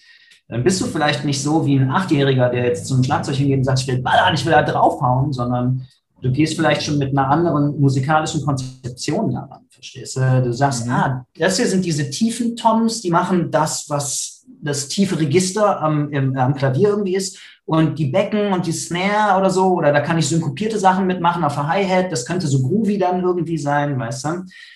[0.49, 3.64] dann bist du vielleicht nicht so wie ein Achtjähriger, der jetzt zum Schlagzeug hingeht und
[3.64, 5.86] sagt, ich will ballern, ich will da draufhauen, sondern
[6.20, 10.42] du gehst vielleicht schon mit einer anderen musikalischen Konzeption daran, verstehst du?
[10.44, 10.92] Du sagst, Mhm.
[10.92, 14.36] ah, das hier sind diese tiefen Toms, die machen das, was
[14.67, 17.39] das tiefe Register am, im, am Klavier irgendwie ist.
[17.64, 21.43] Und die Becken und die Snare oder so, oder da kann ich synkopierte Sachen mitmachen
[21.43, 24.29] auf der Hi-Hat, das könnte so groovy dann irgendwie sein, weißt du?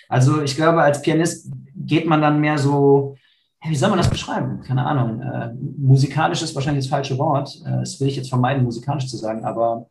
[0.08, 3.16] Also ich glaube, als Pianist geht man dann mehr so,
[3.62, 4.60] wie soll man das beschreiben?
[4.66, 5.20] Keine Ahnung.
[5.20, 7.60] Äh, musikalisch ist wahrscheinlich das falsche Wort.
[7.64, 9.86] Äh, das will ich jetzt vermeiden, musikalisch zu sagen, aber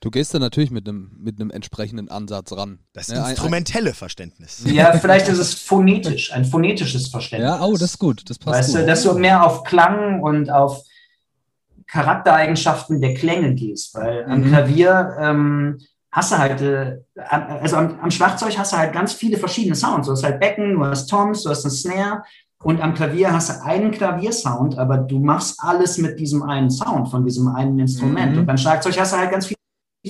[0.00, 2.78] Du gehst da natürlich mit einem mit einem entsprechenden Ansatz ran.
[2.92, 4.62] Das Ne, ein- ein- instrumentelle Verständnis.
[4.64, 7.50] ja, vielleicht ist es phonetisch, ein phonetisches Verständnis.
[7.50, 8.80] Ja, oh, das ist gut, das passt Weißt gut.
[8.82, 10.82] du, dass du mehr auf Klang und auf
[11.86, 14.48] Charaktereigenschaften der Klänge gehst, weil am Mhm.
[14.48, 15.78] Klavier ähm,
[16.12, 20.06] hast du halt, äh, also am, am Schlagzeug hast du halt ganz viele verschiedene Sounds.
[20.06, 22.22] Du hast halt Becken, du hast Toms, du hast eine Snare
[22.62, 27.08] und am Klavier hast du einen Klaviersound, aber du machst alles mit diesem einen Sound
[27.08, 28.32] von diesem einen Instrument.
[28.32, 28.38] Mhm.
[28.40, 29.57] Und beim Schlagzeug hast du halt ganz viele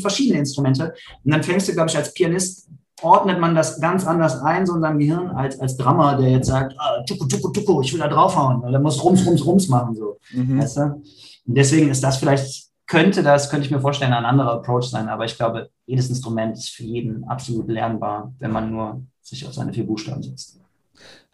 [0.01, 2.69] verschiedene Instrumente und dann fängst du, glaube ich, als Pianist
[3.03, 6.49] ordnet man das ganz anders ein, so in seinem Gehirn, als als Drummer, der jetzt
[6.49, 8.63] sagt, ah, tuku, tuku, tuku, ich will da draufhauen.
[8.63, 9.95] Oder muss rums, rums, rums machen.
[9.95, 10.19] So.
[10.33, 10.61] Mhm.
[10.61, 10.83] Weißt du?
[10.83, 11.05] Und
[11.47, 15.25] deswegen ist das vielleicht, könnte das, könnte ich mir vorstellen, ein anderer Approach sein, aber
[15.25, 19.73] ich glaube, jedes Instrument ist für jeden absolut lernbar, wenn man nur sich auf seine
[19.73, 20.61] vier Buchstaben setzt.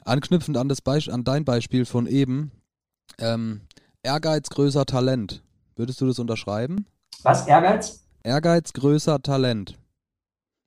[0.04, 2.50] Anknüpfend an, das Beisp an dein Beispiel von eben,
[3.18, 3.62] ähm,
[4.02, 5.42] Ehrgeiz größer Talent.
[5.76, 6.86] Würdest du das unterschreiben?
[7.22, 7.46] Was?
[7.46, 8.03] Ehrgeiz?
[8.26, 9.78] Ehrgeiz größer Talent.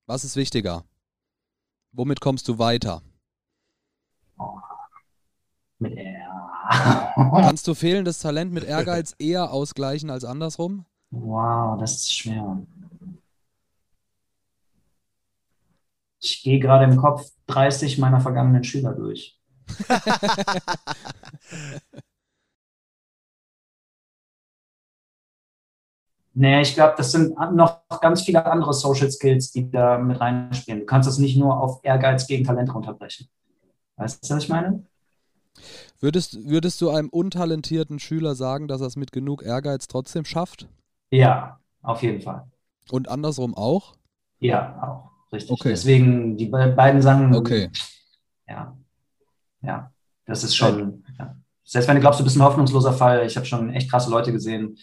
[0.06, 0.84] Was ist wichtiger?
[1.92, 3.02] Womit kommst du weiter?
[5.80, 7.14] Mit R.
[7.32, 10.86] Kannst du fehlendes Talent mit Ehrgeiz eher ausgleichen als andersrum?
[11.10, 12.62] Wow, das ist schwer.
[16.20, 19.42] Ich gehe gerade im Kopf 30 meiner vergangenen Schüler durch.
[26.40, 30.82] Nee, ich glaube, das sind noch ganz viele andere Social Skills, die da mit reinspielen.
[30.82, 33.28] Du kannst das nicht nur auf Ehrgeiz gegen Talent runterbrechen.
[33.96, 34.86] Weißt du, was ich meine?
[36.00, 40.68] Würdest, würdest du einem untalentierten Schüler sagen, dass er es mit genug Ehrgeiz trotzdem schafft?
[41.10, 42.46] Ja, auf jeden Fall.
[42.92, 43.96] Und andersrum auch?
[44.38, 45.34] Ja, auch.
[45.34, 45.50] Richtig.
[45.50, 45.70] Okay.
[45.70, 47.34] Deswegen die be beiden Sachen.
[47.34, 47.72] Okay.
[48.48, 48.78] Ja.
[49.64, 49.92] Ja.
[50.28, 51.04] Das ist schon.
[51.18, 51.36] Ja.
[51.64, 54.32] Selbst wenn du glaubst, du bist ein hoffnungsloser Fall, ich habe schon echt krasse Leute
[54.32, 54.78] gesehen,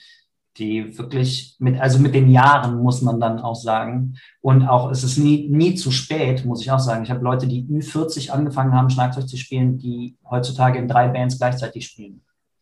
[0.56, 4.16] die wirklich mit, also mit den Jahren muss man dann auch sagen.
[4.40, 7.02] Und auch es ist nie, nie zu spät, muss ich auch sagen.
[7.02, 11.38] Ich habe Leute, die Ü40 angefangen haben, Schlagzeug zu spielen, die heutzutage in drei Bands
[11.38, 12.20] gleichzeitig spielen.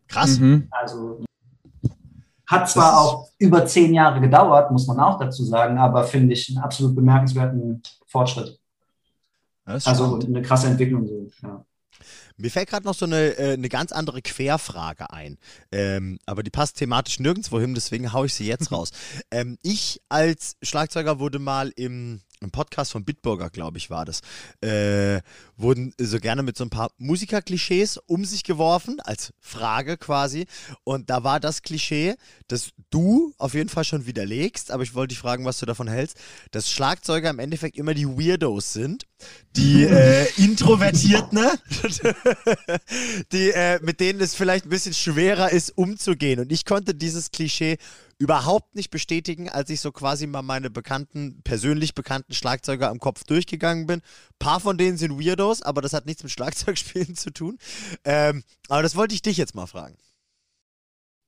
[0.09, 0.39] Krass.
[0.39, 0.69] Mhm.
[0.71, 1.25] Also
[2.47, 6.49] hat zwar auch über zehn Jahre gedauert, muss man auch dazu sagen, aber finde ich
[6.51, 8.59] einen absolut bemerkenswerten Fortschritt.
[9.65, 11.07] Also eine krasse Entwicklung.
[11.07, 11.31] So.
[11.43, 11.65] Ja.
[12.37, 15.39] Mir fällt gerade noch so eine, äh, eine ganz andere Querfrage ein.
[15.71, 18.91] Ähm, aber die passt thematisch nirgendwo hin, deswegen haue ich sie jetzt raus.
[19.31, 24.21] ähm, ich als Schlagzeuger wurde mal im, im Podcast von Bitburger, glaube ich, war das,
[24.63, 25.21] äh,
[25.63, 30.47] wurden so gerne mit so ein paar Musikerklischees um sich geworfen, als Frage quasi.
[30.85, 32.15] Und da war das Klischee,
[32.49, 35.89] das du auf jeden Fall schon widerlegst, aber ich wollte dich fragen, was du davon
[35.89, 36.19] hältst,
[36.51, 39.05] dass Schlagzeuger im Endeffekt immer die Weirdos sind,
[39.57, 41.53] die äh, introvertiert, ne?
[43.33, 46.41] die, äh, mit denen es vielleicht ein bisschen schwerer ist, umzugehen.
[46.41, 47.79] Und ich konnte dieses Klischee
[48.23, 53.25] überhaupt nicht bestätigen, als ich so quasi mal meine bekannten, persönlich bekannten Schlagzeuger am Kopf
[53.25, 53.99] durchgegangen bin.
[53.99, 57.59] Ein paar von denen sind Weirdos, aber das hat nichts mit Schlagzeugspielen zu tun.
[58.05, 59.97] Ähm, aber das wollte ich dich jetzt mal fragen.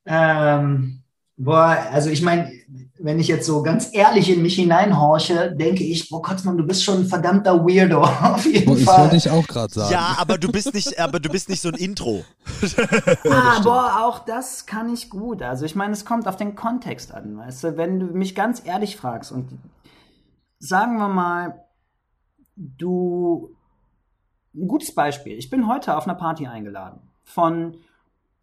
[0.07, 1.03] Ähm,
[1.37, 2.51] boah, also ich meine,
[2.99, 6.85] wenn ich jetzt so ganz ehrlich in mich hineinhorche, denke ich, boah Kotzmann, du bist
[6.85, 9.03] schon ein verdammter Weirdo, auf jeden ich Fall.
[9.03, 9.93] wollte ich auch gerade sagen.
[9.93, 12.25] Ja, aber du bist nicht, aber du bist nicht so ein Intro.
[13.31, 15.43] Ah, boah, auch das kann ich gut.
[15.43, 18.63] Also ich meine, es kommt auf den Kontext an, weißt du, wenn du mich ganz
[18.65, 19.49] ehrlich fragst und
[20.59, 21.65] sagen wir mal,
[22.57, 23.51] du
[24.55, 25.37] ein gutes Beispiel.
[25.37, 27.77] Ich bin heute auf einer Party eingeladen von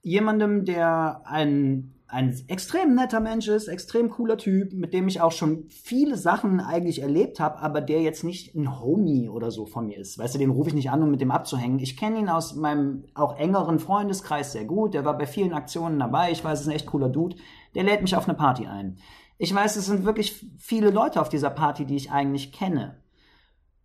[0.01, 5.32] jemandem, der ein, ein extrem netter Mensch ist, extrem cooler Typ, mit dem ich auch
[5.32, 9.88] schon viele Sachen eigentlich erlebt habe, aber der jetzt nicht ein Homie oder so von
[9.88, 10.18] mir ist.
[10.18, 11.80] Weißt du, den rufe ich nicht an, um mit dem abzuhängen.
[11.80, 14.93] Ich kenne ihn aus meinem auch engeren Freundeskreis sehr gut.
[14.93, 16.32] Der war bei vielen Aktionen dabei.
[16.32, 17.38] Ich weiß, es ist ein echt cooler Dude.
[17.76, 18.97] Der lädt mich auf eine Party ein.
[19.38, 23.01] Ich weiß, es sind wirklich viele Leute auf dieser Party, die ich eigentlich kenne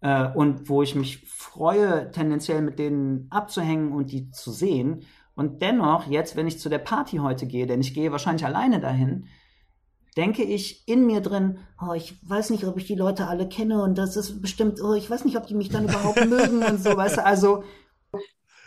[0.07, 5.03] äh, und wo ich mich freue, tendenziell mit denen abzuhängen und die zu sehen.
[5.35, 8.79] Und dennoch, jetzt, wenn ich zu der Party heute gehe, denn ich gehe wahrscheinlich alleine
[8.79, 9.27] dahin,
[10.17, 13.83] denke ich in mir drin, oh, ich weiß nicht, ob ich die Leute alle kenne
[13.83, 16.81] und das ist bestimmt, oh, ich weiß nicht, ob die mich dann überhaupt mögen und
[16.83, 17.65] so, weißt du, also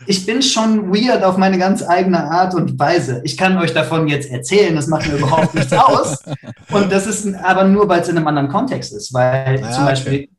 [0.06, 3.20] Ich bin schon weird auf meine ganz eigene Art und Weise.
[3.24, 6.22] Ich kann euch davon jetzt erzählen, das macht mir überhaupt nichts aus.
[6.70, 9.84] Und das ist aber nur, weil es in einem anderen Kontext ist, weil Ja, zum
[9.84, 10.29] Beispiel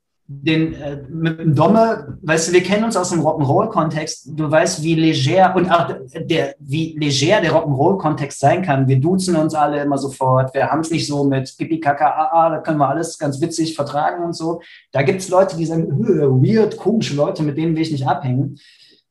[0.43, 4.29] den äh, mit dem Domme, weißt du, wir kennen uns aus dem Rock'n'Roll-Kontext.
[4.35, 8.87] Du weißt, wie leger und auch der, wie leger der Rock'n'Roll-Kontext sein kann.
[8.87, 10.53] Wir duzen uns alle immer sofort.
[10.53, 13.75] Wir haben es nicht so mit Pipi, Kaka, AA, da können wir alles ganz witzig
[13.75, 14.61] vertragen und so.
[14.91, 18.07] Da gibt es Leute, die sagen, "Hö, weird, komische Leute, mit denen will ich nicht
[18.07, 18.57] abhängen.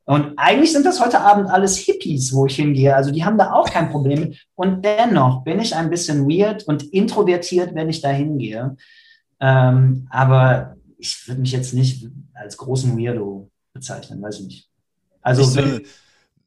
[0.05, 2.97] Und eigentlich sind das heute Abend alles Hippies, wo ich hingehe.
[2.97, 4.47] Also die haben da auch kein Problem mit.
[4.57, 8.77] Und dennoch bin ich ein bisschen weird und introvertiert, wenn ich da hingehe.
[9.41, 14.69] Ähm, aber ich würde mich jetzt nicht als großen Weirdo bezeichnen, weiß ich nicht.
[15.23, 15.83] Also so, wenn,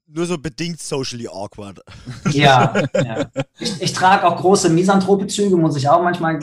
[0.08, 1.80] nur so bedingt socially awkward.
[2.32, 3.26] Ja, ja.
[3.60, 6.40] Ich, ich trage auch große Misanthrope-Züge, muss ich auch manchmal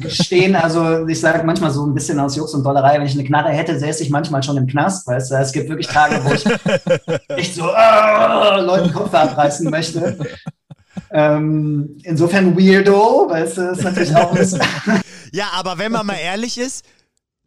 [0.00, 0.56] gestehen.
[0.56, 3.50] Also ich sage manchmal so ein bisschen aus Jux und Dollerei, wenn ich eine Knarre
[3.50, 5.34] hätte, säße ich manchmal schon im Knast, weißt du.
[5.36, 6.44] Es gibt wirklich Tage, wo ich
[7.28, 10.18] echt so äh, Leuten Kopf abreißen möchte.
[11.10, 15.02] Ähm, insofern Weirdo, weißt du, ist natürlich auch ein
[15.32, 16.84] Ja, aber wenn man mal ehrlich ist,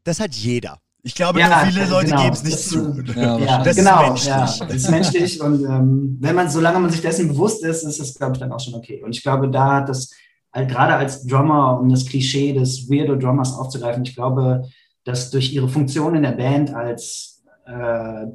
[0.03, 0.79] das hat jeder.
[1.01, 2.23] Ich glaube, ja, viele Leute genau.
[2.23, 3.03] geben es nicht das, zu.
[3.15, 4.27] Ja, ja, das genau, ist menschlich.
[4.27, 7.99] Ja, das ist menschlich und ähm, wenn man, solange man sich dessen bewusst ist, ist
[7.99, 9.01] es, glaube ich, dann auch schon okay.
[9.01, 10.11] Und ich glaube, da hat das,
[10.51, 14.67] halt, gerade als Drummer, um das Klischee des Weirdo Drummers aufzugreifen, ich glaube,
[15.05, 18.25] dass durch ihre Funktion in der Band als, äh,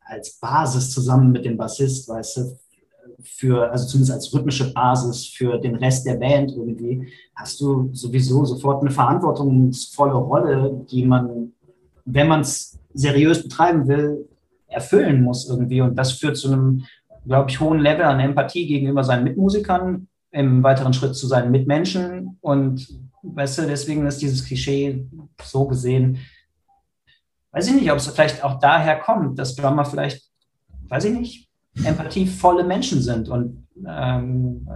[0.00, 2.58] als Basis zusammen mit dem Bassist, weißt du,
[3.22, 8.44] für, also zumindest als rhythmische Basis für den Rest der Band irgendwie, hast du sowieso
[8.44, 11.52] sofort eine verantwortungsvolle Rolle, die man
[12.14, 14.28] wenn man es seriös betreiben will,
[14.68, 15.80] erfüllen muss irgendwie.
[15.80, 16.84] Und das führt zu einem,
[17.26, 22.38] glaube ich, hohen Level an Empathie gegenüber seinen Mitmusikern, im weiteren Schritt zu seinen Mitmenschen.
[22.40, 22.88] Und
[23.22, 25.06] weißt du, deswegen ist dieses Klischee
[25.42, 26.18] so gesehen,
[27.52, 30.22] weiß ich nicht, ob es vielleicht auch daher kommt, dass Drummer vielleicht,
[30.88, 31.49] weiß ich nicht,
[31.84, 34.66] empathievolle Menschen sind und ähm,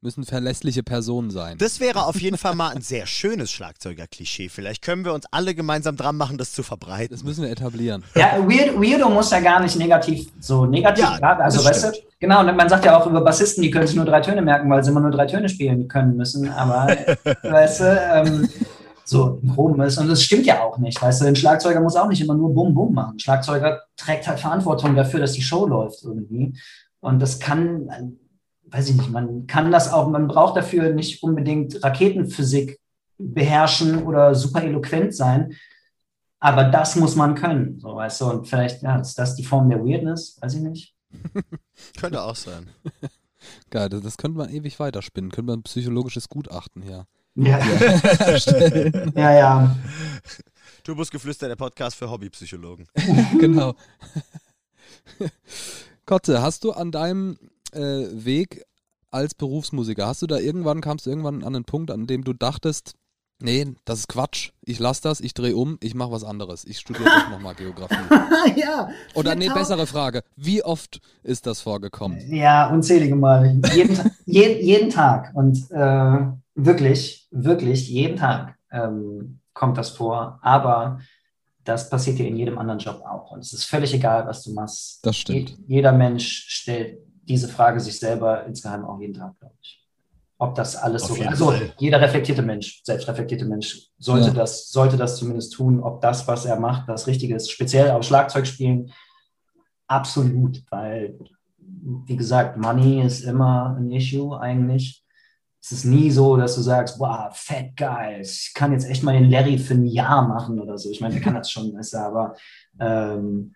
[0.00, 1.58] müssen verlässliche Personen sein.
[1.58, 4.48] Das wäre auf jeden Fall mal ein sehr schönes Schlagzeuger-Klischee.
[4.48, 7.10] Vielleicht können wir uns alle gemeinsam dran machen, das zu verbreiten.
[7.10, 8.04] Das müssen wir etablieren.
[8.14, 11.98] Ja, Weird, Weirdo muss ja gar nicht negativ, so negativ, ja, grad, also weißt du,
[12.20, 14.70] genau, und man sagt ja auch über Bassisten, die können sich nur drei Töne merken,
[14.70, 16.86] weil sie immer nur drei Töne spielen können müssen, aber,
[17.42, 18.48] weißt du, ähm,
[19.08, 19.98] so rum ist.
[19.98, 21.00] Und das stimmt ja auch nicht.
[21.00, 23.14] Weißt du, ein Schlagzeuger muss auch nicht immer nur Bum Bum machen.
[23.14, 26.54] Ein Schlagzeuger trägt halt Verantwortung dafür, dass die Show läuft irgendwie.
[27.00, 28.16] Und das kann
[28.70, 32.78] weiß ich nicht, man kann das auch, man braucht dafür nicht unbedingt Raketenphysik
[33.18, 35.54] beherrschen oder super eloquent sein,
[36.40, 39.68] aber das muss man können, so weißt du, und vielleicht ja, ist das die Form
[39.68, 40.94] der Weirdness, weiß ich nicht.
[41.98, 42.68] könnte auch sein.
[43.70, 47.06] Geil, das könnte man ewig weiterspinnen, könnte man ein psychologisches Gutachten hier.
[47.38, 47.60] Ja.
[49.14, 49.76] ja, ja.
[50.82, 52.88] Turbusgeflüster, der Podcast für Hobbypsychologen.
[53.40, 53.74] genau.
[56.04, 57.38] Kotze, hast du an deinem
[57.72, 58.64] äh, Weg
[59.12, 60.08] als Berufsmusiker?
[60.08, 62.94] Hast du da irgendwann, kamst du irgendwann an einen Punkt, an dem du dachtest,
[63.40, 66.80] nee, das ist Quatsch, ich lasse das, ich drehe um, ich mache was anderes, ich
[66.80, 67.94] studiere jetzt nochmal Geografie.
[68.56, 68.90] ja.
[69.14, 72.18] Oder nee, bessere Frage, wie oft ist das vorgekommen?
[72.34, 73.60] Ja, unzählige Male.
[73.74, 76.18] Jeden, je, jeden Tag und äh,
[76.58, 80.98] wirklich, wirklich jeden Tag ähm, kommt das vor, aber
[81.64, 83.30] das passiert dir in jedem anderen Job auch.
[83.30, 85.04] Und es ist völlig egal, was du machst.
[85.04, 85.50] Das stimmt.
[85.50, 89.84] Je, jeder Mensch stellt diese Frage sich selber insgeheim auch jeden Tag, glaube ich.
[90.38, 91.74] Ob das alles Auf so, also Fall.
[91.78, 94.34] jeder reflektierte Mensch, selbstreflektierte Mensch sollte ja.
[94.34, 97.50] das, sollte das zumindest tun, ob das, was er macht, das Richtige ist.
[97.50, 98.92] Speziell auf Schlagzeugspielen
[99.88, 101.18] absolut, weil,
[101.58, 105.04] wie gesagt, Money ist immer ein Issue eigentlich.
[105.60, 109.12] Es ist nie so, dass du sagst, wow, fett geil, ich kann jetzt echt mal
[109.12, 110.90] den Larry für ein Jahr machen oder so.
[110.90, 112.36] Ich meine, der kann das schon besser, aber
[112.78, 113.54] ähm,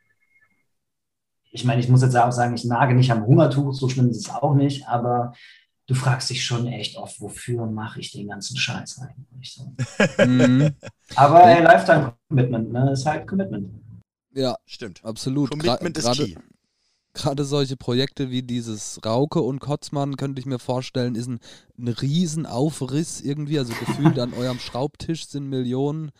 [1.52, 4.26] ich meine, ich muss jetzt auch sagen, ich nage nicht am Hungertuch, so schlimm ist
[4.26, 5.32] es auch nicht, aber
[5.86, 9.72] du fragst dich schon echt oft, wofür mache ich den ganzen Scheiß eigentlich so.
[10.24, 10.74] Mhm.
[11.14, 13.70] aber hey, Lifetime Commitment, ne, ist halt Commitment.
[14.34, 15.04] Ja, stimmt.
[15.04, 15.50] Absolut.
[15.50, 16.34] Commitment Gra ist key.
[17.14, 21.40] Gerade solche Projekte wie dieses Rauke und Kotzmann, könnte ich mir vorstellen, ist ein,
[21.78, 23.58] ein Riesenaufriss irgendwie.
[23.58, 26.12] Also gefühlt an eurem Schraubtisch sind Millionen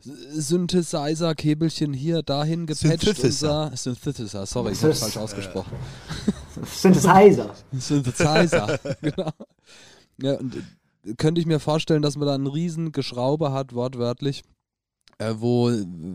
[0.00, 3.02] Synthesizer-Käbelchen hier dahin gepatcht.
[3.02, 3.72] Synthesizer.
[3.74, 5.72] Synthesizer, sorry, ich habe falsch ausgesprochen.
[6.64, 7.54] Synthesizer.
[7.72, 9.30] Synthesizer, genau.
[10.20, 14.44] Ja, und äh, könnte ich mir vorstellen, dass man da einen riesen Geschraube hat, wortwörtlich,
[15.18, 15.70] äh, wo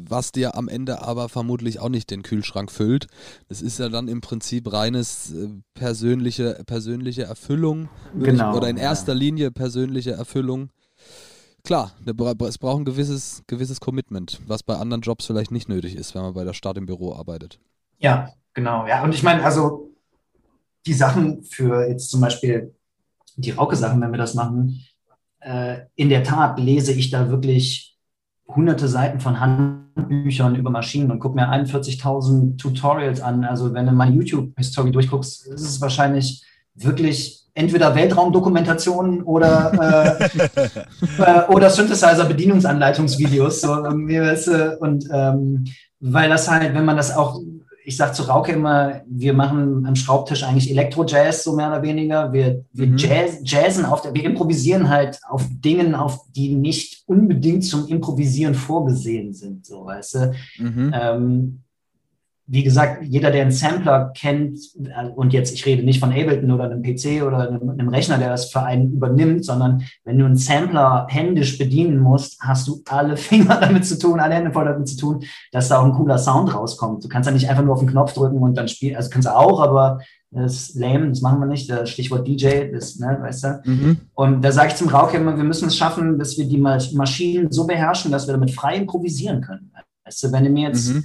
[0.08, 3.08] was dir am Ende aber vermutlich auch nicht den Kühlschrank füllt.
[3.50, 7.90] Das ist ja dann im Prinzip reines äh, persönliche, persönliche Erfüllung.
[8.18, 8.52] Genau.
[8.52, 9.20] Ich, oder in erster ja.
[9.20, 10.70] Linie persönliche Erfüllung
[11.64, 11.92] klar,
[12.48, 16.22] es braucht ein gewisses, gewisses Commitment, was bei anderen Jobs vielleicht nicht nötig ist, wenn
[16.22, 17.60] man bei der Stadt im Büro arbeitet.
[18.00, 18.88] Ja, genau.
[18.88, 19.92] Ja, und ich meine, also
[20.86, 22.74] die Sachen für jetzt zum Beispiel
[23.36, 24.86] die Rauke-Sachen, wenn wir das machen,
[25.40, 27.91] äh, in der Tat lese ich da wirklich
[28.56, 33.44] hunderte Seiten von Handbüchern über Maschinen und gucke mir 41.000 Tutorials an.
[33.44, 36.44] Also wenn du meine YouTube-History durchguckst, ist es wahrscheinlich
[36.76, 40.30] wirklich entweder Weltraumdokumentationen oder, äh,
[41.22, 43.62] äh, oder Synthesizer-Bedienungsanleitungsvideos.
[43.62, 43.74] So,
[44.80, 45.66] und ähm,
[46.00, 47.40] weil das halt, wenn man das auch,
[47.92, 52.32] ich sage zu Rauke immer, wir machen am Schraubtisch eigentlich Elektro-Jazz, so mehr oder weniger.
[52.32, 52.96] Wir, wir mhm.
[52.96, 58.56] Jazz, jazzen auf der, wir improvisieren halt auf Dingen, auf die nicht unbedingt zum Improvisieren
[58.56, 60.34] vorgesehen sind, so weißt du.
[60.60, 60.96] Mhm.
[60.96, 61.64] Ähm,
[62.48, 66.52] wie gesagt, jeder, der einen Sampler kennt, äh, und jetzt, ich rede nicht von Ableton
[66.52, 70.26] oder einem PC oder einem, einem, Rechner, der das für einen übernimmt, sondern wenn du
[70.26, 74.66] einen Sampler händisch bedienen musst, hast du alle Finger damit zu tun, alle Hände voll
[74.66, 77.04] damit zu tun, dass da auch ein cooler Sound rauskommt.
[77.04, 79.28] Du kannst ja nicht einfach nur auf den Knopf drücken und dann spielen, also kannst
[79.28, 80.00] du auch, aber
[80.32, 81.70] das ist lame, das machen wir nicht.
[81.70, 83.62] Das Stichwort DJ, das, ne, weißt du?
[83.66, 83.98] Mhm.
[84.14, 87.52] Und da sage ich zum Rauch immer, wir müssen es schaffen, dass wir die Maschinen
[87.52, 89.72] so beherrschen, dass wir damit frei improvisieren können.
[90.06, 91.04] Weißt du, wenn du mir jetzt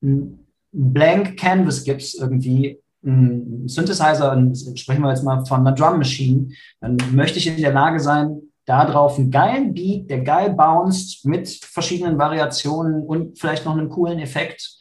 [0.00, 0.43] mhm.
[0.74, 5.98] Ein Blank Canvas gibst, irgendwie ein Synthesizer, und sprechen wir jetzt mal von einer Drum
[5.98, 6.48] Machine,
[6.80, 11.48] dann möchte ich in der Lage sein, darauf einen geilen Beat, der geil bounced mit
[11.48, 14.78] verschiedenen Variationen und vielleicht noch einen coolen Effekt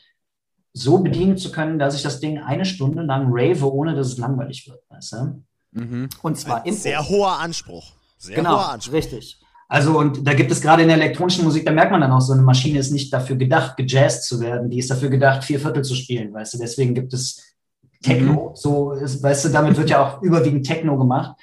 [0.74, 4.18] so bedienen zu können, dass ich das Ding eine Stunde lang rave, ohne dass es
[4.18, 4.80] langweilig wird.
[4.89, 5.44] Weißt du?
[5.72, 6.10] mhm.
[6.22, 7.91] Und zwar im Sehr hoher Anspruch.
[8.18, 8.94] Sehr genau, hoher Anspruch.
[8.94, 9.43] richtig.
[9.68, 12.22] Also, und da gibt es gerade in der elektronischen Musik, da merkt man dann auch,
[12.22, 14.70] so eine Maschine ist nicht dafür gedacht, gejazzt zu werden.
[14.70, 16.57] Die ist dafür gedacht, vier Viertel zu spielen, weißt du.
[16.59, 17.55] Deswegen gibt es
[18.03, 18.49] Techno.
[18.49, 18.55] Mhm.
[18.55, 21.36] So, ist, weißt du, damit wird ja auch überwiegend Techno gemacht.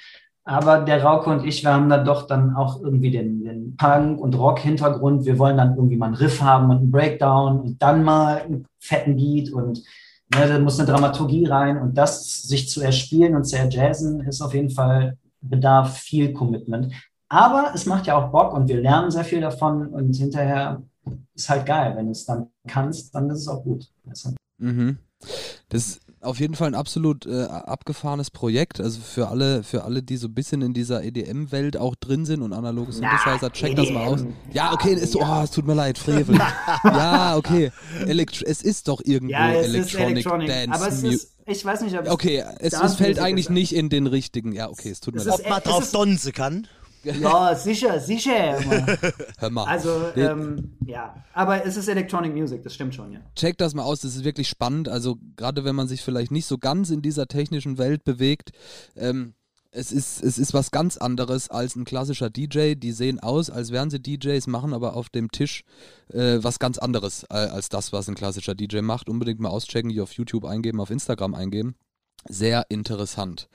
[0.43, 4.19] Aber der Rauke und ich, wir haben dann doch dann auch irgendwie den, den Punk-
[4.19, 5.25] und Rock-Hintergrund.
[5.25, 8.65] Wir wollen dann irgendwie mal einen Riff haben und einen Breakdown und dann mal einen
[8.79, 9.83] fetten Beat und
[10.33, 11.77] ne, da muss eine Dramaturgie rein.
[11.77, 16.91] Und das sich zu erspielen und zu erjazzen, ist auf jeden Fall bedarf viel Commitment.
[17.31, 20.81] Aber es macht ja auch Bock und wir lernen sehr viel davon und hinterher
[21.33, 21.93] ist halt geil.
[21.95, 23.89] Wenn du es dann kannst, dann ist es auch gut.
[24.03, 24.35] Du?
[24.57, 24.97] mhm.
[25.69, 28.81] Das auf jeden Fall ein absolut äh, abgefahrenes Projekt.
[28.81, 32.41] Also für alle, für alle, die so ein bisschen in dieser EDM-Welt auch drin sind
[32.41, 34.25] und analoge Synthesizer, check das mal aus.
[34.51, 36.37] Ja, okay, ist, oh, es tut mir leid, Frevel.
[36.83, 37.71] ja, okay.
[38.05, 40.73] Elektro es ist doch irgendwo ja, Electronic, Electronic, Dance.
[40.73, 43.51] Aber es ist, ich weiß nicht, ob es Okay, es, es fällt eigentlich ist.
[43.51, 44.51] nicht in den richtigen.
[44.51, 45.39] Ja, okay, es tut mir leid.
[45.39, 46.67] Ob man drauf donzen kann.
[47.03, 48.59] Ja, sicher, sicher.
[49.37, 49.65] Hör mal.
[49.65, 51.15] Also, ähm, ja.
[51.33, 53.19] Aber es ist Electronic Music, das stimmt schon, ja.
[53.35, 54.87] Check das mal aus, das ist wirklich spannend.
[54.87, 58.51] Also, gerade wenn man sich vielleicht nicht so ganz in dieser technischen Welt bewegt,
[58.95, 59.33] ähm,
[59.71, 62.75] es ist, es ist was ganz anderes als ein klassischer DJ.
[62.75, 65.63] Die sehen aus, als wären sie DJs, machen aber auf dem Tisch
[66.09, 69.07] äh, was ganz anderes äh, als das, was ein klassischer DJ macht.
[69.09, 71.75] Unbedingt mal auschecken, die auf YouTube eingeben, auf Instagram eingeben.
[72.27, 73.47] Sehr interessant.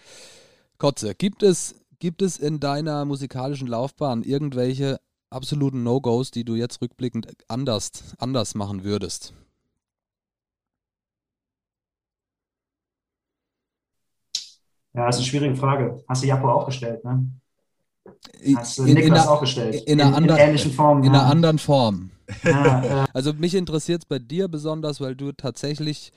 [0.78, 6.82] Kotze, gibt es Gibt es in deiner musikalischen Laufbahn irgendwelche absoluten No-Gos, die du jetzt
[6.82, 9.32] rückblickend anders, anders machen würdest?
[14.92, 16.02] Ja, das ist eine schwierige Frage.
[16.08, 17.30] Hast du Japo auch gestellt, ne?
[18.54, 19.74] Hast du in, Niklas in auch gestellt?
[19.86, 20.98] In, in, in, einer ähnlichen Form.
[21.02, 21.20] In ja.
[21.20, 22.10] einer anderen Form.
[22.44, 23.06] Ja, äh.
[23.12, 26.12] Also mich interessiert es bei dir besonders, weil du tatsächlich,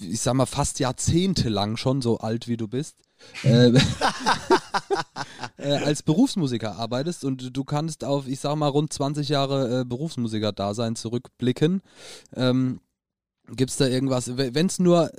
[0.00, 2.96] ich sag mal, fast jahrzehntelang schon so alt wie du bist,
[3.42, 3.68] äh,
[5.56, 9.84] äh, als Berufsmusiker arbeitest und du kannst auf, ich sag mal, rund 20 Jahre äh,
[9.84, 11.82] Berufsmusiker-Dasein zurückblicken.
[12.34, 12.80] Ähm,
[13.48, 15.10] Gibt es da irgendwas, wenn es nur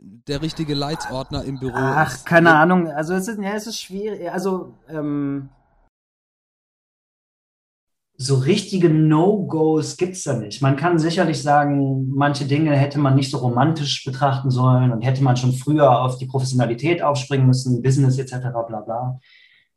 [0.00, 2.20] der richtige Leitsordner im Büro Ach, ist?
[2.22, 2.90] Ach, keine Ahnung.
[2.90, 4.30] Also es ist, ja, es ist schwierig.
[4.30, 5.48] Also ähm,
[8.18, 10.62] so richtige No-Gos gibt es da nicht.
[10.62, 15.22] Man kann sicherlich sagen, manche Dinge hätte man nicht so romantisch betrachten sollen und hätte
[15.22, 18.36] man schon früher auf die Professionalität aufspringen müssen, Business etc.
[18.66, 19.20] bla bla.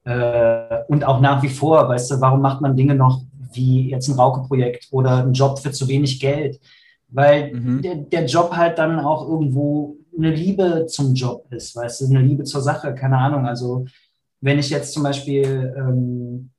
[0.05, 3.21] Äh, und auch nach wie vor, weißt du, warum macht man Dinge noch
[3.51, 6.61] wie jetzt ein Rauke-Projekt oder ein Job für zu wenig Geld?
[7.09, 7.81] Weil mhm.
[7.81, 12.21] der, der Job halt dann auch irgendwo eine Liebe zum Job ist, weißt du, eine
[12.21, 13.45] Liebe zur Sache, keine Ahnung.
[13.45, 13.85] Also
[14.41, 16.51] wenn ich jetzt zum Beispiel ähm,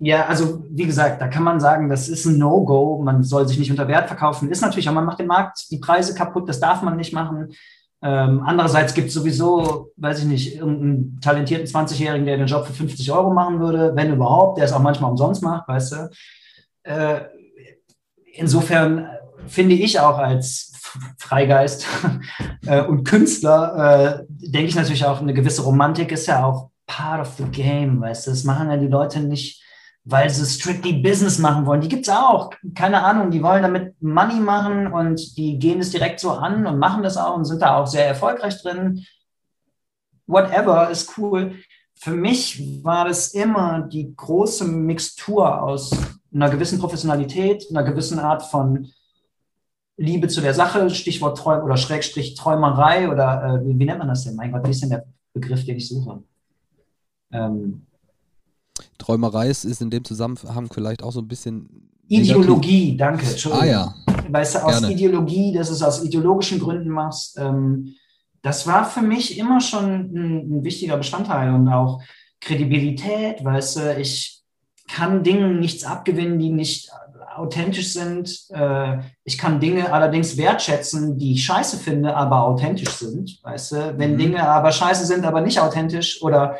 [0.00, 3.02] ja, also wie gesagt, da kann man sagen, das ist ein No-Go.
[3.02, 4.48] Man soll sich nicht unter Wert verkaufen.
[4.48, 6.48] Ist natürlich, aber man macht den Markt, die Preise kaputt.
[6.48, 7.52] Das darf man nicht machen.
[8.00, 12.72] Ähm, andererseits gibt es sowieso, weiß ich nicht, irgendeinen talentierten 20-Jährigen, der den Job für
[12.72, 16.10] 50 Euro machen würde, wenn überhaupt, der es auch manchmal umsonst macht, weißt du.
[16.84, 17.20] Äh,
[18.34, 19.08] insofern
[19.48, 20.72] finde ich auch als
[21.18, 21.86] Freigeist
[22.66, 27.20] äh, und Künstler, äh, denke ich natürlich auch, eine gewisse Romantik ist ja auch part
[27.20, 28.30] of the game, weißt du.
[28.30, 29.60] Das machen ja die Leute nicht
[30.10, 31.82] weil sie strictly Business machen wollen.
[31.82, 32.50] Die gibt es auch.
[32.74, 36.78] Keine Ahnung, die wollen damit Money machen und die gehen es direkt so an und
[36.78, 39.04] machen das auch und sind da auch sehr erfolgreich drin.
[40.26, 41.56] Whatever ist cool.
[41.94, 45.90] Für mich war das immer die große Mixtur aus
[46.32, 48.88] einer gewissen Professionalität, einer gewissen Art von
[49.98, 54.08] Liebe zu der Sache, Stichwort Träum oder Schrägstrich Träumerei oder äh, wie, wie, nennt man
[54.08, 54.36] das denn?
[54.36, 55.04] Mein Gott, wie ist denn der
[55.34, 56.22] Begriff, den ich suche?
[57.30, 57.87] Ähm,
[58.98, 61.90] Träumerei ist, ist in dem Zusammenhang vielleicht auch so ein bisschen.
[62.08, 62.98] Ideologie, negativ.
[62.98, 63.26] danke.
[63.26, 63.64] Entschuldigung.
[63.64, 63.94] Ah ja.
[64.30, 64.94] Weißt du, aus Gerne.
[64.94, 67.94] Ideologie, dass du es aus ideologischen Gründen machst, ähm,
[68.42, 72.00] das war für mich immer schon ein, ein, wichtiger Bestandteil und auch
[72.40, 74.42] Kredibilität, weißt du, ich
[74.88, 76.90] kann Dingen nichts abgewinnen, die nicht
[77.36, 78.46] authentisch sind.
[78.50, 83.38] Äh, ich kann Dinge allerdings wertschätzen, die ich scheiße finde, aber authentisch sind.
[83.42, 84.18] Weißt du, wenn mhm.
[84.18, 86.56] Dinge aber scheiße sind, aber nicht authentisch oder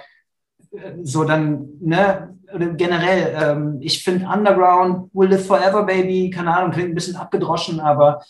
[1.03, 2.35] so dann, ne,
[2.77, 7.81] generell, ähm, ich finde Underground will live forever, baby, keine Ahnung, klingt ein bisschen abgedroschen,
[7.81, 8.23] aber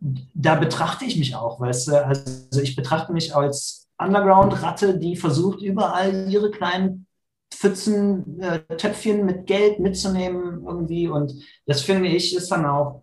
[0.00, 5.62] da betrachte ich mich auch, weißt du, also ich betrachte mich als Underground-Ratte, die versucht,
[5.62, 7.06] überall ihre kleinen
[7.52, 11.08] Pfützen, äh, Töpfchen mit Geld mitzunehmen irgendwie.
[11.08, 11.34] Und
[11.66, 13.02] das finde ich ist dann auch,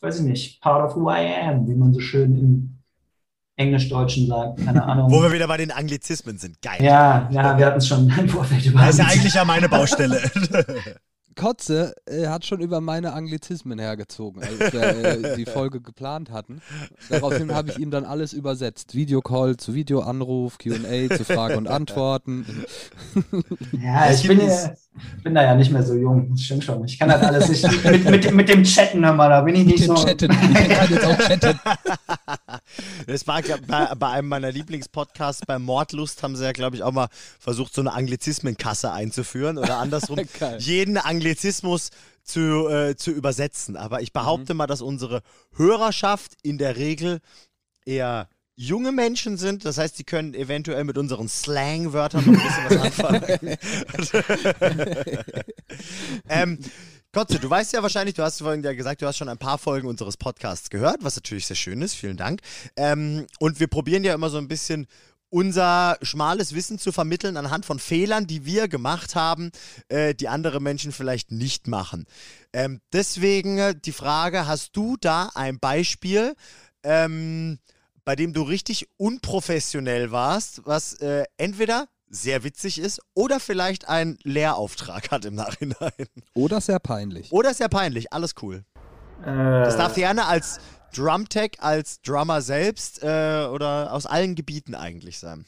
[0.00, 2.71] weiß ich nicht, part of who I am, wie man so schön im
[3.62, 4.64] Englisch-Deutschen sagt.
[4.64, 5.10] Keine Ahnung.
[5.10, 6.60] Wo wir wieder bei den Anglizismen sind.
[6.62, 6.82] Geil.
[6.82, 8.80] Ja, ja, wir hatten es schon im Vorfeld über.
[8.80, 10.20] Das ist ja eigentlich ja meine Baustelle.
[11.34, 16.60] Kotze äh, hat schon über meine Anglizismen hergezogen, als wir äh, die Folge geplant hatten.
[17.08, 18.94] Daraufhin habe ich ihm dann alles übersetzt.
[18.94, 22.46] Videocall zu Videoanruf, QA zu Fragen und Antworten.
[23.82, 24.72] Ja, ich bin, ja,
[25.22, 26.84] bin da ja nicht mehr so jung, das stimmt schon.
[26.84, 27.84] Ich kann das alles nicht.
[27.84, 29.94] Mit, mit, mit dem Chatten immer, da bin ich nicht so.
[29.94, 30.30] Chatten.
[30.30, 31.60] Ich kann jetzt auch chatten.
[33.06, 36.92] Das war bei, bei einem meiner Lieblingspodcasts, bei Mordlust, haben sie ja, glaube ich, auch
[36.92, 40.20] mal versucht, so eine Anglizismenkasse einzuführen oder andersrum.
[40.58, 41.90] jeden Anglizismus
[42.22, 43.76] zu, äh, zu übersetzen.
[43.76, 44.58] Aber ich behaupte mhm.
[44.58, 45.22] mal, dass unsere
[45.56, 47.20] Hörerschaft in der Regel
[47.84, 49.64] eher junge Menschen sind.
[49.64, 53.56] Das heißt, sie können eventuell mit unseren Slang-Wörtern noch ein bisschen was anfangen.
[56.28, 56.58] ähm,
[57.12, 59.58] Gotze, du weißt ja wahrscheinlich, du hast vorhin ja gesagt, du hast schon ein paar
[59.58, 61.94] Folgen unseres Podcasts gehört, was natürlich sehr schön ist.
[61.94, 62.40] Vielen Dank.
[62.76, 64.86] Ähm, und wir probieren ja immer so ein bisschen
[65.28, 69.50] unser schmales Wissen zu vermitteln anhand von Fehlern, die wir gemacht haben,
[69.88, 72.04] äh, die andere Menschen vielleicht nicht machen.
[72.52, 76.34] Ähm, deswegen äh, die Frage, hast du da ein Beispiel,
[76.82, 77.58] ähm,
[78.04, 84.18] bei dem du richtig unprofessionell warst, was äh, entweder sehr witzig ist oder vielleicht einen
[84.22, 85.92] Lehrauftrag hat im Nachhinein.
[86.34, 87.32] Oder sehr peinlich.
[87.32, 88.64] Oder sehr peinlich, alles cool.
[89.22, 89.64] Äh.
[89.64, 90.60] Das darf gerne als
[90.94, 95.46] Drumtech, als Drummer selbst äh, oder aus allen Gebieten eigentlich sein.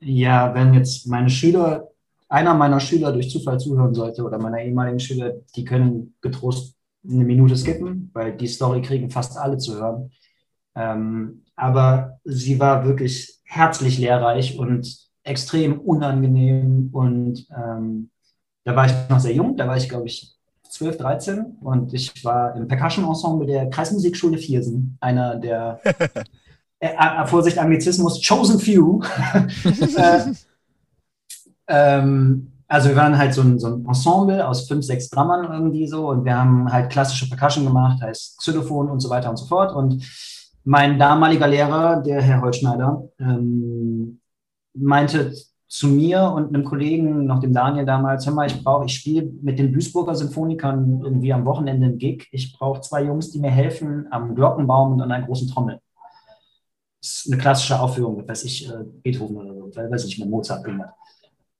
[0.00, 1.88] Ja, wenn jetzt meine Schüler,
[2.28, 6.74] einer meiner Schüler durch Zufall zuhören sollte oder meiner ehemaligen Schüler, die können getrost
[7.06, 10.10] eine Minute skippen, weil die Story kriegen fast alle zu hören.
[10.74, 16.90] Ähm, aber sie war wirklich herzlich lehrreich und extrem unangenehm.
[16.92, 18.10] Und ähm,
[18.64, 20.34] da war ich noch sehr jung, da war ich, glaube ich,
[20.70, 25.80] 12, 13 und ich war im Percussion-Ensemble der Kreismusikschule Viersen, einer der,
[26.80, 29.00] äh, äh, Vorsicht, Anglizismus, Chosen Few.
[29.96, 30.32] äh,
[31.68, 35.86] ähm, also wir waren halt so ein, so ein, Ensemble aus fünf, sechs Drummern irgendwie
[35.86, 39.46] so und wir haben halt klassische Percussion gemacht, heißt Xylophon und so weiter und so
[39.46, 39.72] fort.
[39.72, 40.02] Und
[40.64, 44.20] mein damaliger Lehrer, der Herr Holzschneider, ähm,
[44.74, 45.32] meinte
[45.68, 49.30] zu mir und einem Kollegen, noch dem Daniel damals, hör mal, ich brauche, ich spiele
[49.42, 52.28] mit den Duisburger Symphonikern irgendwie am Wochenende einen Gig.
[52.30, 55.80] Ich brauche zwei Jungs, die mir helfen am Glockenbaum und an einer großen Trommel.
[57.00, 60.64] Das ist eine klassische Aufführung, weiß ich, äh, Beethoven oder so, weiß ich, mit Mozart
[60.64, 60.94] gemacht.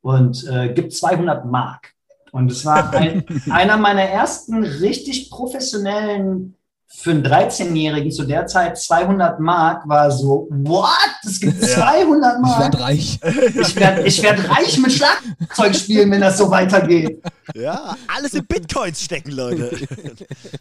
[0.00, 1.92] Und äh, gibt 200 Mark.
[2.32, 6.57] Und es war ein, einer meiner ersten richtig professionellen
[6.97, 10.88] für einen 13-Jährigen zu der Zeit 200 Mark war so, what?
[11.22, 11.68] Es gibt ja.
[11.68, 12.55] 200 Mark?
[12.55, 13.20] Ich werde reich.
[13.61, 17.22] Ich werde ich werd reich mit Schlagzeug spielen, wenn das so weitergeht.
[17.55, 19.70] Ja, alles in Bitcoins stecken, Leute.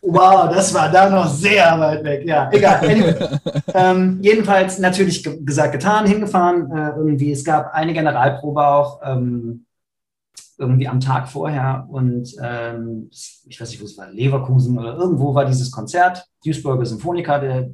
[0.01, 2.23] Wow, das war da noch sehr weit weg.
[2.25, 2.79] Ja, egal.
[2.89, 3.15] Anyway.
[3.73, 6.69] ähm, jedenfalls natürlich gesagt, getan, hingefahren.
[6.71, 8.99] Äh, irgendwie, es gab eine Generalprobe auch.
[9.05, 9.65] Ähm,
[10.57, 15.33] irgendwie am Tag vorher und ähm, ich weiß nicht, wo es war, Leverkusen oder irgendwo
[15.33, 17.71] war dieses Konzert, Duisburger Symphoniker, der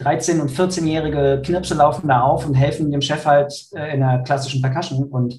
[0.00, 4.22] 13- und 14-jährige Knirpse laufen da auf und helfen dem Chef halt äh, in der
[4.22, 5.38] klassischen Percussion und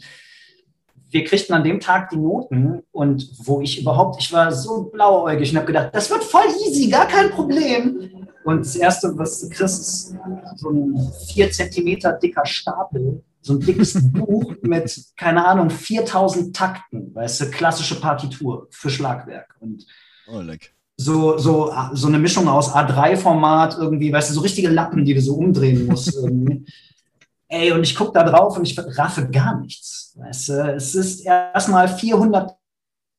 [1.12, 5.52] wir kriegten an dem Tag die Noten und wo ich überhaupt, ich war so blauäugig
[5.52, 8.28] und habe gedacht, das wird voll easy, gar kein Problem.
[8.46, 10.16] Und das Erste, was du kriegst, ist
[10.56, 17.14] so ein vier Zentimeter dicker Stapel so ein dickes Buch mit, keine Ahnung, 4000 Takten,
[17.14, 19.56] weißt du, klassische Partitur für Schlagwerk.
[19.60, 19.86] Und
[20.28, 20.74] oh, like.
[20.98, 25.22] so, so, so eine Mischung aus A3-Format irgendwie, weißt du, so richtige Lappen, die du
[25.22, 26.16] so umdrehen musst.
[27.48, 30.16] Ey, und ich gucke da drauf und ich raffe gar nichts.
[30.18, 32.56] Weißt du, es ist erstmal 400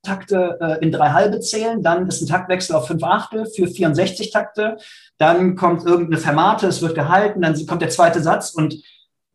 [0.02, 4.30] Takte äh, in drei halbe zählen, dann ist ein Taktwechsel auf fünf Achtel für 64
[4.30, 4.76] Takte,
[5.18, 8.82] dann kommt irgendeine Fermate, es wird gehalten, dann kommt der zweite Satz und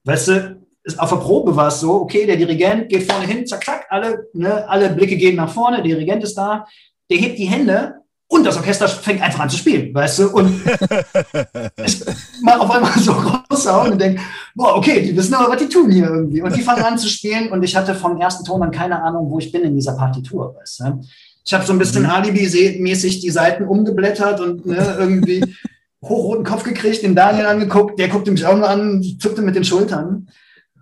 [0.03, 0.66] weißt du,
[0.97, 4.27] auf der Probe war es so, okay, der Dirigent geht vorne hin, zack, zack, alle,
[4.33, 6.65] ne, alle Blicke gehen nach vorne, der Dirigent ist da,
[7.09, 7.95] der hebt die Hände
[8.29, 10.29] und das Orchester fängt einfach an zu spielen, weißt du?
[10.29, 10.49] Und
[11.85, 12.03] ich
[12.41, 14.21] mache auf einmal so große Augen und denke,
[14.53, 16.41] boah, okay, die wissen aber, was die tun hier irgendwie.
[16.41, 19.29] Und die fangen an zu spielen und ich hatte vom ersten Ton an keine Ahnung,
[19.31, 21.01] wo ich bin in dieser Partitur, weißt du?
[21.45, 25.41] Ich habe so ein bisschen Alibi-mäßig die Seiten umgeblättert und ne, irgendwie
[26.03, 29.63] hochroten Kopf gekriegt, den Daniel angeguckt, der guckte mich auch nur an, zuckte mit den
[29.63, 30.27] Schultern.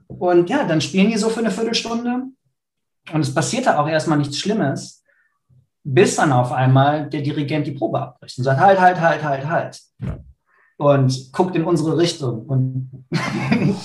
[0.07, 2.23] Und ja, dann spielen die so für eine Viertelstunde.
[3.13, 5.03] Und es passierte auch erstmal nichts Schlimmes,
[5.83, 9.47] bis dann auf einmal der Dirigent die Probe abbricht und sagt, halt, halt, halt, halt,
[9.47, 9.81] halt.
[10.77, 12.45] Und guckt in unsere Richtung.
[12.47, 13.05] Und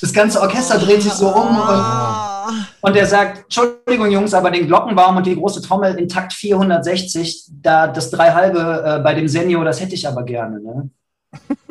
[0.00, 4.66] das ganze Orchester dreht sich so um und, und er sagt, Entschuldigung Jungs, aber den
[4.66, 9.28] Glockenbaum und die große Trommel in Takt 460, da das drei halbe äh, bei dem
[9.28, 10.60] Senio, das hätte ich aber gerne.
[10.60, 10.90] Ne?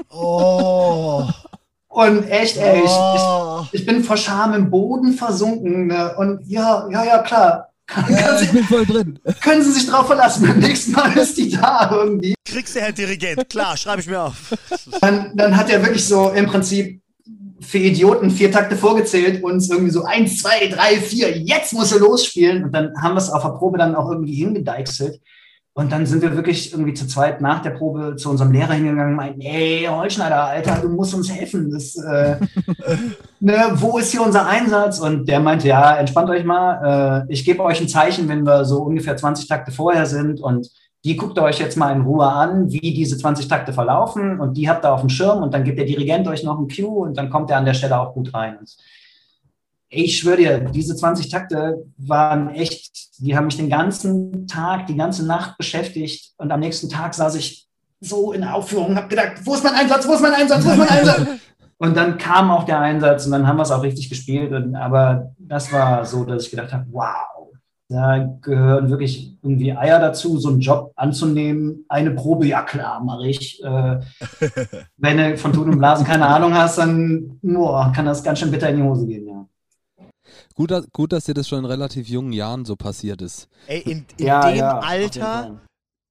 [0.10, 1.28] Oh.
[1.98, 3.66] Und echt, ey, ich, Oh.
[3.72, 5.88] ich, ich bin vor Scham im Boden versunken.
[5.88, 6.14] Ne?
[6.16, 7.70] Und ja, ja, ja, klar.
[7.88, 9.18] Kann, kann ich bin voll drin.
[9.42, 10.46] können Sie sich drauf verlassen.
[10.46, 12.36] Beim nächsten Mal ist die da irgendwie.
[12.46, 13.50] Kriegst du, Herr Dirigent.
[13.50, 14.54] Klar, schreibe ich mir auf.
[15.02, 17.02] Dann, dann hat er wirklich so im Prinzip
[17.62, 22.00] für Idioten vier Takte vorgezählt und irgendwie so eins, zwei, drei, vier, jetzt muss er
[22.00, 22.66] losspielen.
[22.66, 25.20] Und dann haben wir es auf der Probe dann auch irgendwie hingedeichselt.
[25.78, 29.12] Und dann sind wir wirklich irgendwie zu zweit nach der Probe zu unserem Lehrer hingegangen
[29.12, 31.70] und meinten, ey, Holschneider, Alter, du musst uns helfen.
[31.70, 32.38] Das, äh,
[33.40, 34.98] ne, wo ist hier unser Einsatz?
[34.98, 37.28] Und der meinte, ja, entspannt euch mal.
[37.30, 40.42] Äh, ich gebe euch ein Zeichen, wenn wir so ungefähr 20 Takte vorher sind.
[40.42, 40.68] Und
[41.06, 44.40] die guckt euch jetzt mal in Ruhe an, wie diese 20 Takte verlaufen.
[44.40, 45.44] Und die habt ihr auf dem Schirm.
[45.44, 47.76] Und dann gibt der Dirigent euch noch ein Cue und dann kommt er an der
[47.76, 48.58] Stelle auch gut rein.
[48.58, 48.76] Und
[49.90, 54.96] ich schwöre dir, diese 20 Takte waren echt, die haben mich den ganzen Tag, die
[54.96, 56.34] ganze Nacht beschäftigt.
[56.38, 57.68] Und am nächsten Tag saß ich
[58.00, 60.66] so in der Aufführung und habe gedacht, wo ist mein Einsatz, wo ist mein Einsatz,
[60.66, 61.28] wo ist mein Einsatz?
[61.80, 64.52] Und dann kam auch der Einsatz und dann haben wir es auch richtig gespielt.
[64.52, 67.38] Und, aber das war so, dass ich gedacht habe, wow,
[67.90, 71.86] da gehören wirklich irgendwie Eier dazu, so einen Job anzunehmen.
[71.88, 73.64] Eine Probe, ja klar, mache ich.
[73.64, 74.00] Äh,
[74.98, 78.52] wenn du von Tun und Blasen keine Ahnung hast, dann boah, kann das ganz schön
[78.52, 79.46] bitter in die Hose gehen, ja.
[80.58, 83.48] Gut, dass- gut, dass dir das schon in relativ jungen Jahren so passiert ist.
[83.68, 85.62] Ey, in, in Ja, dem ja, Alter,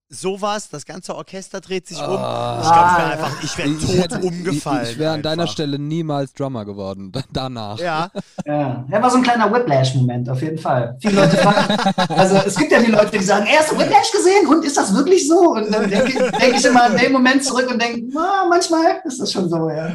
[0.08, 2.16] sowas, das ganze Orchester dreht sich um.
[2.16, 2.60] Ah.
[2.62, 4.84] Ich glaube, ich wäre einfach, ich wäre tot hätte- umgefallen.
[4.84, 5.48] ich, ich wäre an deiner.
[5.48, 7.10] Stelle niemals Drummer geworden.
[7.10, 7.80] da- Danach.
[7.80, 8.12] Ja,
[8.46, 10.96] Ja, er war so ein kleiner Whiplash-Moment, auf jeden Fall.
[11.02, 14.12] Viele Leute fragen, also es gibt ja die Leute, die sagen, er hast du Whiplash
[14.12, 15.38] gesehen und ist das wirklich so?
[15.54, 19.20] Und dann denke denk ich immer an den Moment zurück und denke, "Ah, manchmal ist
[19.20, 19.92] das schon so, ja.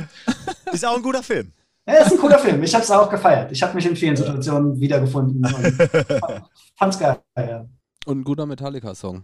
[0.74, 1.54] ist auch ein guter Film.
[1.88, 2.62] Ja, ist ein cooler Film.
[2.64, 3.52] Ich habe es auch gefeiert.
[3.52, 6.44] Ich habe mich in vielen Situationen wiedergefunden und
[6.78, 7.20] fand's geil.
[7.38, 7.66] Ja.
[8.06, 9.24] Und ein guter Metallica-Song,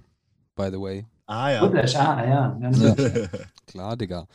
[0.55, 1.05] by the way.
[1.27, 1.61] Ah ja.
[1.61, 2.59] Whiplash, ah, ja.
[2.61, 2.95] ja.
[3.67, 4.27] Klar, Digga.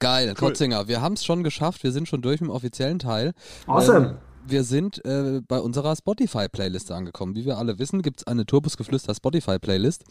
[0.00, 1.84] Geil, Kotzinger, wir haben es schon geschafft.
[1.84, 3.32] Wir sind schon durch mit dem offiziellen Teil.
[3.66, 4.06] Awesome.
[4.06, 7.34] Ähm, wir sind äh, bei unserer Spotify-Playliste angekommen.
[7.36, 10.04] Wie wir alle wissen, gibt es eine Turbusgeflüster Spotify-Playlist,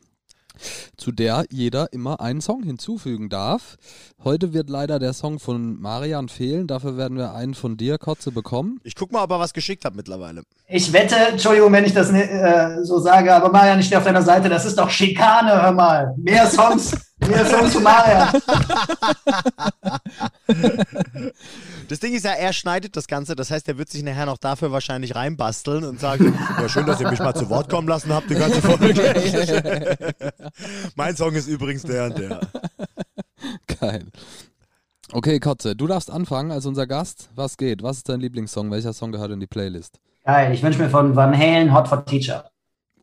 [0.97, 3.78] zu der jeder immer einen Song hinzufügen darf.
[4.24, 6.68] Heute wird leider der Song von Marian fehlen.
[6.68, 8.80] Dafür werden wir einen von dir, Kotze, bekommen.
[8.84, 10.43] Ich guck mal, ob er was geschickt hat mittlerweile.
[10.68, 14.22] Ich wette, Entschuldigung, wenn ich das äh, so sage, aber Marian, ich stehe auf deiner
[14.22, 16.16] Seite, das ist doch Schikane, hör mal.
[16.18, 16.95] Mehr Songs,
[17.45, 18.30] Songs zu Marian.
[21.89, 24.38] Das Ding ist ja, er schneidet das Ganze, das heißt, er wird sich nachher noch
[24.38, 28.13] dafür wahrscheinlich reinbasteln und sagen, ja schön, dass ihr mich mal zu Wort kommen lassen
[28.13, 30.13] habt, die ganze Folge.
[30.95, 32.39] mein Song ist übrigens der und der.
[33.80, 34.05] Geil.
[35.11, 37.30] Okay, Kotze, du darfst anfangen als unser Gast.
[37.36, 37.84] Was geht?
[37.84, 38.71] Was ist dein Lieblingssong?
[38.71, 39.99] Welcher Song gehört in die Playlist?
[40.26, 42.49] Geil, ich wünsche mir von Van Halen Hot for Teacher.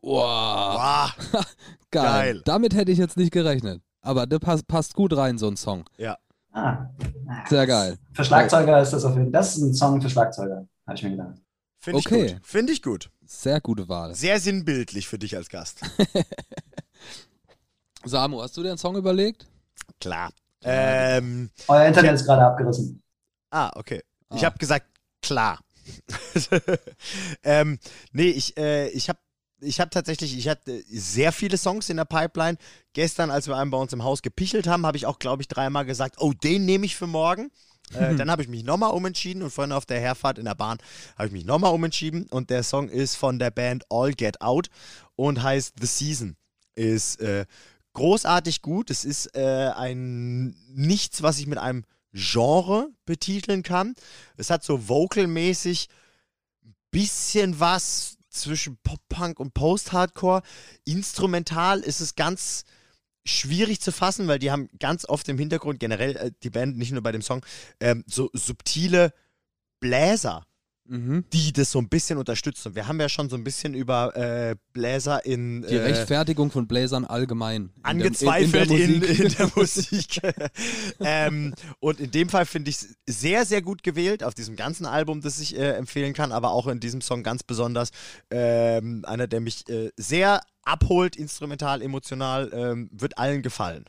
[0.01, 1.11] Wow, Wow.
[1.91, 2.03] geil.
[2.03, 2.41] geil.
[2.45, 3.81] Damit hätte ich jetzt nicht gerechnet.
[4.01, 5.85] Aber der passt, passt gut rein, so ein Song.
[5.97, 6.17] Ja.
[6.53, 6.87] Ah,
[7.47, 7.97] Sehr geil.
[8.13, 9.31] Für Schlagzeuger ist das auf jeden Fall.
[9.31, 11.35] Das ist ein Song für Schlagzeuger, habe ich mir gedacht.
[11.79, 12.33] Finde ich Okay.
[12.33, 12.41] gut.
[12.45, 13.09] Finde ich gut.
[13.25, 14.13] Sehr gute Wahl.
[14.13, 15.79] Sehr sinnbildlich für dich als Gast.
[18.03, 19.47] Samu, hast du dir einen Song überlegt?
[19.99, 20.31] Klar.
[20.63, 23.01] Ähm, Euer Internet ist gerade abgerissen.
[23.51, 24.01] ah, okay.
[24.33, 24.45] Ich Ah.
[24.47, 24.85] habe gesagt,
[25.21, 25.59] klar.
[27.43, 27.79] ähm,
[28.11, 29.19] nee, ich, äh, ich habe
[29.61, 32.57] ich hab tatsächlich, ich hatte sehr viele Songs in der Pipeline.
[32.93, 35.47] Gestern, als wir einen bei uns im Haus gepichelt haben, habe ich auch, glaube ich,
[35.47, 37.51] dreimal gesagt, oh, den nehme ich für morgen.
[37.93, 40.77] Äh, dann habe ich mich nochmal umentschieden und vorhin auf der Herfahrt in der Bahn
[41.17, 44.69] habe ich mich nochmal umentschieden und der Song ist von der Band All Get Out
[45.15, 46.37] und heißt The Season.
[46.75, 47.45] Ist äh,
[47.93, 48.89] großartig gut.
[48.89, 51.83] Es ist äh, ein nichts, was ich mit einem
[52.13, 53.95] Genre betiteln kann.
[54.37, 55.89] Es hat so vocalmäßig
[56.63, 60.41] ein bisschen was zwischen Pop-Punk und Post-Hardcore.
[60.85, 62.65] Instrumental ist es ganz
[63.25, 66.91] schwierig zu fassen, weil die haben ganz oft im Hintergrund, generell äh, die Band, nicht
[66.91, 67.45] nur bei dem Song,
[67.79, 69.13] ähm, so subtile
[69.79, 70.45] Bläser
[70.85, 71.23] Mhm.
[71.31, 72.69] die das so ein bisschen unterstützen.
[72.69, 76.51] Und wir haben ja schon so ein bisschen über äh, Bläser in Die äh, Rechtfertigung
[76.51, 77.63] von Bläsern allgemein.
[77.63, 80.23] in der- angezweifelt in, in, in, der Musik.
[80.23, 80.51] in der Musik.
[80.99, 84.85] ähm, und in dem Fall finde ich es sehr, sehr gut gewählt auf diesem ganzen
[84.85, 87.91] Album, das ich äh, empfehlen kann, aber auch in diesem Song ganz besonders.
[88.29, 93.85] Ähm, einer, der mich äh, sehr abholt, instrumental, emotional, ähm, wird allen gefallen.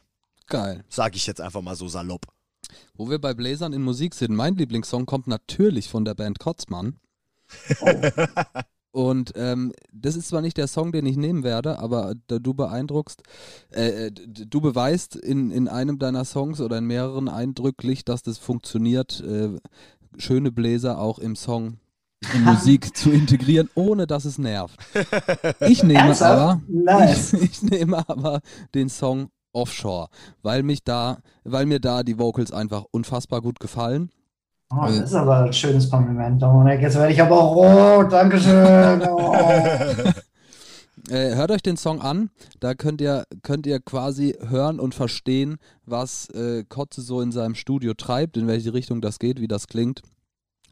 [0.47, 0.85] Geil.
[0.89, 2.27] Sage ich jetzt einfach mal so salopp.
[2.95, 6.97] Wo wir bei Bläsern in Musik sind, mein Lieblingssong kommt natürlich von der Band Kotzmann.
[8.95, 12.53] Und ähm, das ist zwar nicht der Song, den ich nehmen werde, aber da du
[12.53, 13.23] beeindruckst,
[13.71, 18.37] äh, d- du beweist in, in einem deiner Songs oder in mehreren eindrücklich, dass das
[18.37, 19.49] funktioniert, äh,
[20.19, 21.79] schöne Bläser auch im Song
[22.35, 24.79] in Musik zu integrieren, ohne dass es nervt.
[25.61, 27.33] Ich nehme aber, Nice.
[27.33, 28.41] ich, ich nehme aber
[28.75, 30.09] den Song Offshore,
[30.43, 34.11] weil mich da, weil mir da die Vocals einfach unfassbar gut gefallen.
[34.71, 36.81] Oh, das ist aber ein schönes Kompliment, Dominik.
[36.81, 38.13] Jetzt werde ich aber rot.
[38.13, 39.03] Dankeschön.
[39.13, 39.35] Oh.
[41.11, 42.31] Äh, hört euch den Song an,
[42.61, 47.57] da könnt ihr, könnt ihr quasi hören und verstehen, was äh, Kotze so in seinem
[47.57, 50.03] Studio treibt, in welche Richtung das geht, wie das klingt.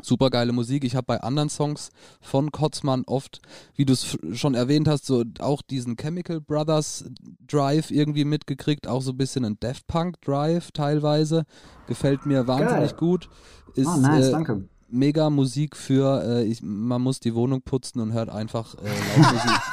[0.02, 0.84] Super geile Musik.
[0.84, 1.90] Ich habe bei anderen Songs
[2.20, 3.40] von Kotzmann oft,
[3.76, 7.04] wie du es schon erwähnt hast, so auch diesen Chemical Brothers
[7.46, 11.44] Drive irgendwie mitgekriegt, auch so ein bisschen ein Daft Punk Drive teilweise.
[11.86, 12.98] Gefällt mir wahnsinnig Geil.
[12.98, 13.28] gut.
[13.74, 14.64] Ist Oh, nice, äh, danke.
[14.88, 18.88] mega Musik für, äh, ich, man muss die Wohnung putzen und hört einfach äh,
[19.20, 19.60] laut Musik.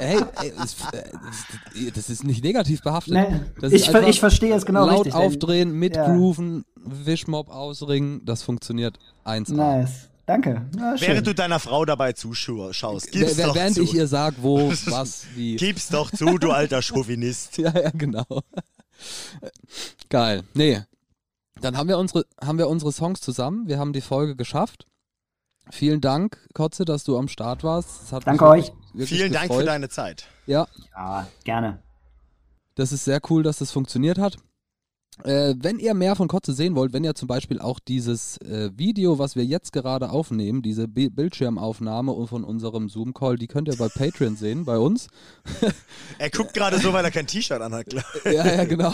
[0.00, 3.14] Ey, ey das, äh, das ist nicht negativ behaftet.
[3.14, 5.14] Nee, ich, ver ich verstehe es genau laut richtig.
[5.14, 6.08] aufdrehen, mit Ja.
[6.86, 10.08] Wischmob ausringen, das funktioniert 1 Nice.
[10.26, 10.66] Danke.
[10.76, 11.08] Ja, schön.
[11.08, 13.82] Während du deiner Frau dabei zuschaust, gib's doch Während zu.
[13.82, 15.54] ich ihr sag, wo, was, wie.
[15.56, 17.58] Gib's doch zu, du alter Chauvinist.
[17.58, 18.24] Ja, ja, genau.
[20.08, 20.42] Geil.
[20.54, 20.82] Nee.
[21.60, 23.68] Dann haben wir unsere, haben wir unsere Songs zusammen.
[23.68, 24.84] Wir haben die Folge geschafft.
[25.70, 28.12] Vielen Dank, Kotze, dass du am Start warst.
[28.24, 28.72] Danke euch.
[28.96, 29.60] Vielen Dank gefreut.
[29.60, 30.26] für deine Zeit.
[30.46, 31.82] Ja, Ja, gerne.
[32.76, 34.36] das ist sehr cool, dass das funktioniert hat.
[35.24, 38.70] Äh, wenn ihr mehr von Kotze sehen wollt, wenn ihr zum Beispiel auch dieses äh,
[38.76, 43.68] Video, was wir jetzt gerade aufnehmen, diese Bi Bildschirmaufnahme und von unserem Zoom-Call, die könnt
[43.68, 45.08] ihr bei Patreon sehen, bei uns.
[46.18, 47.86] Er guckt gerade so, weil er kein T-Shirt anhat.
[47.88, 48.04] klar.
[48.24, 48.92] Ja, ja, genau.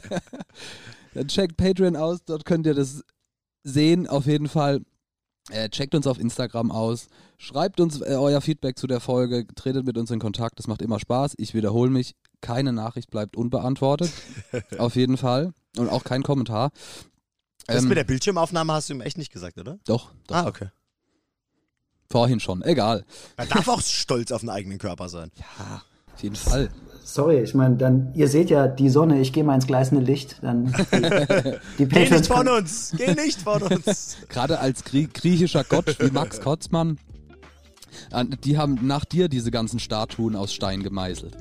[1.14, 3.04] Dann checkt Patreon aus, dort könnt ihr das
[3.62, 4.82] sehen, auf jeden Fall.
[5.52, 9.84] Äh, checkt uns auf Instagram aus, schreibt uns äh, euer Feedback zu der Folge, tretet
[9.84, 11.34] mit uns in Kontakt, das macht immer Spaß.
[11.36, 14.10] Ich wiederhole mich, keine Nachricht bleibt unbeantwortet,
[14.78, 15.52] auf jeden Fall.
[15.76, 16.70] Und auch kein Kommentar.
[17.66, 19.78] Das Ähm, mit der Bildschirmaufnahme hast du ihm echt nicht gesagt, oder?
[19.84, 20.68] doch, doch, Ah, okay.
[22.10, 23.04] vorhin schon, egal.
[23.36, 25.30] Er darf auch stolz auf den eigenen Körper sein.
[25.38, 25.82] Ja,
[26.14, 26.70] auf jeden Fall.
[27.04, 30.36] Sorry, ich meine, dann, ihr seht ja die Sonne, ich gehe mal ins gleißende Licht.
[30.42, 32.92] Dann die, die Geh nicht von uns!
[32.96, 34.16] Geh nicht von uns!
[34.28, 36.98] Gerade als Grie griechischer Gott wie Max Kotzmann,
[38.10, 41.36] an- die haben nach dir diese ganzen Statuen aus Stein gemeißelt.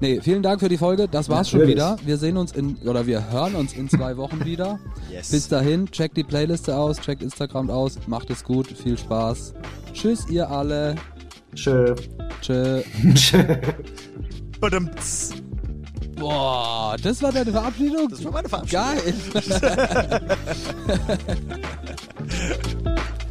[0.00, 1.08] Nee, vielen Dank für die Folge.
[1.08, 1.76] Das war's schon Natürlich.
[1.76, 1.96] wieder.
[2.04, 4.78] Wir sehen uns in, oder wir hören uns in zwei Wochen wieder.
[5.10, 5.30] Yes.
[5.30, 9.54] Bis dahin, checkt die Playliste aus, checkt Instagram aus, macht es gut, viel Spaß.
[9.94, 10.96] Tschüss, ihr alle.
[11.54, 11.94] Tschö.
[12.42, 12.82] Tschö.
[13.14, 13.38] Tschö.
[16.16, 18.08] Boah, das war deine Verabschiedung?
[18.08, 18.84] Das war meine Verabschiedung.
[18.84, 19.14] Geil.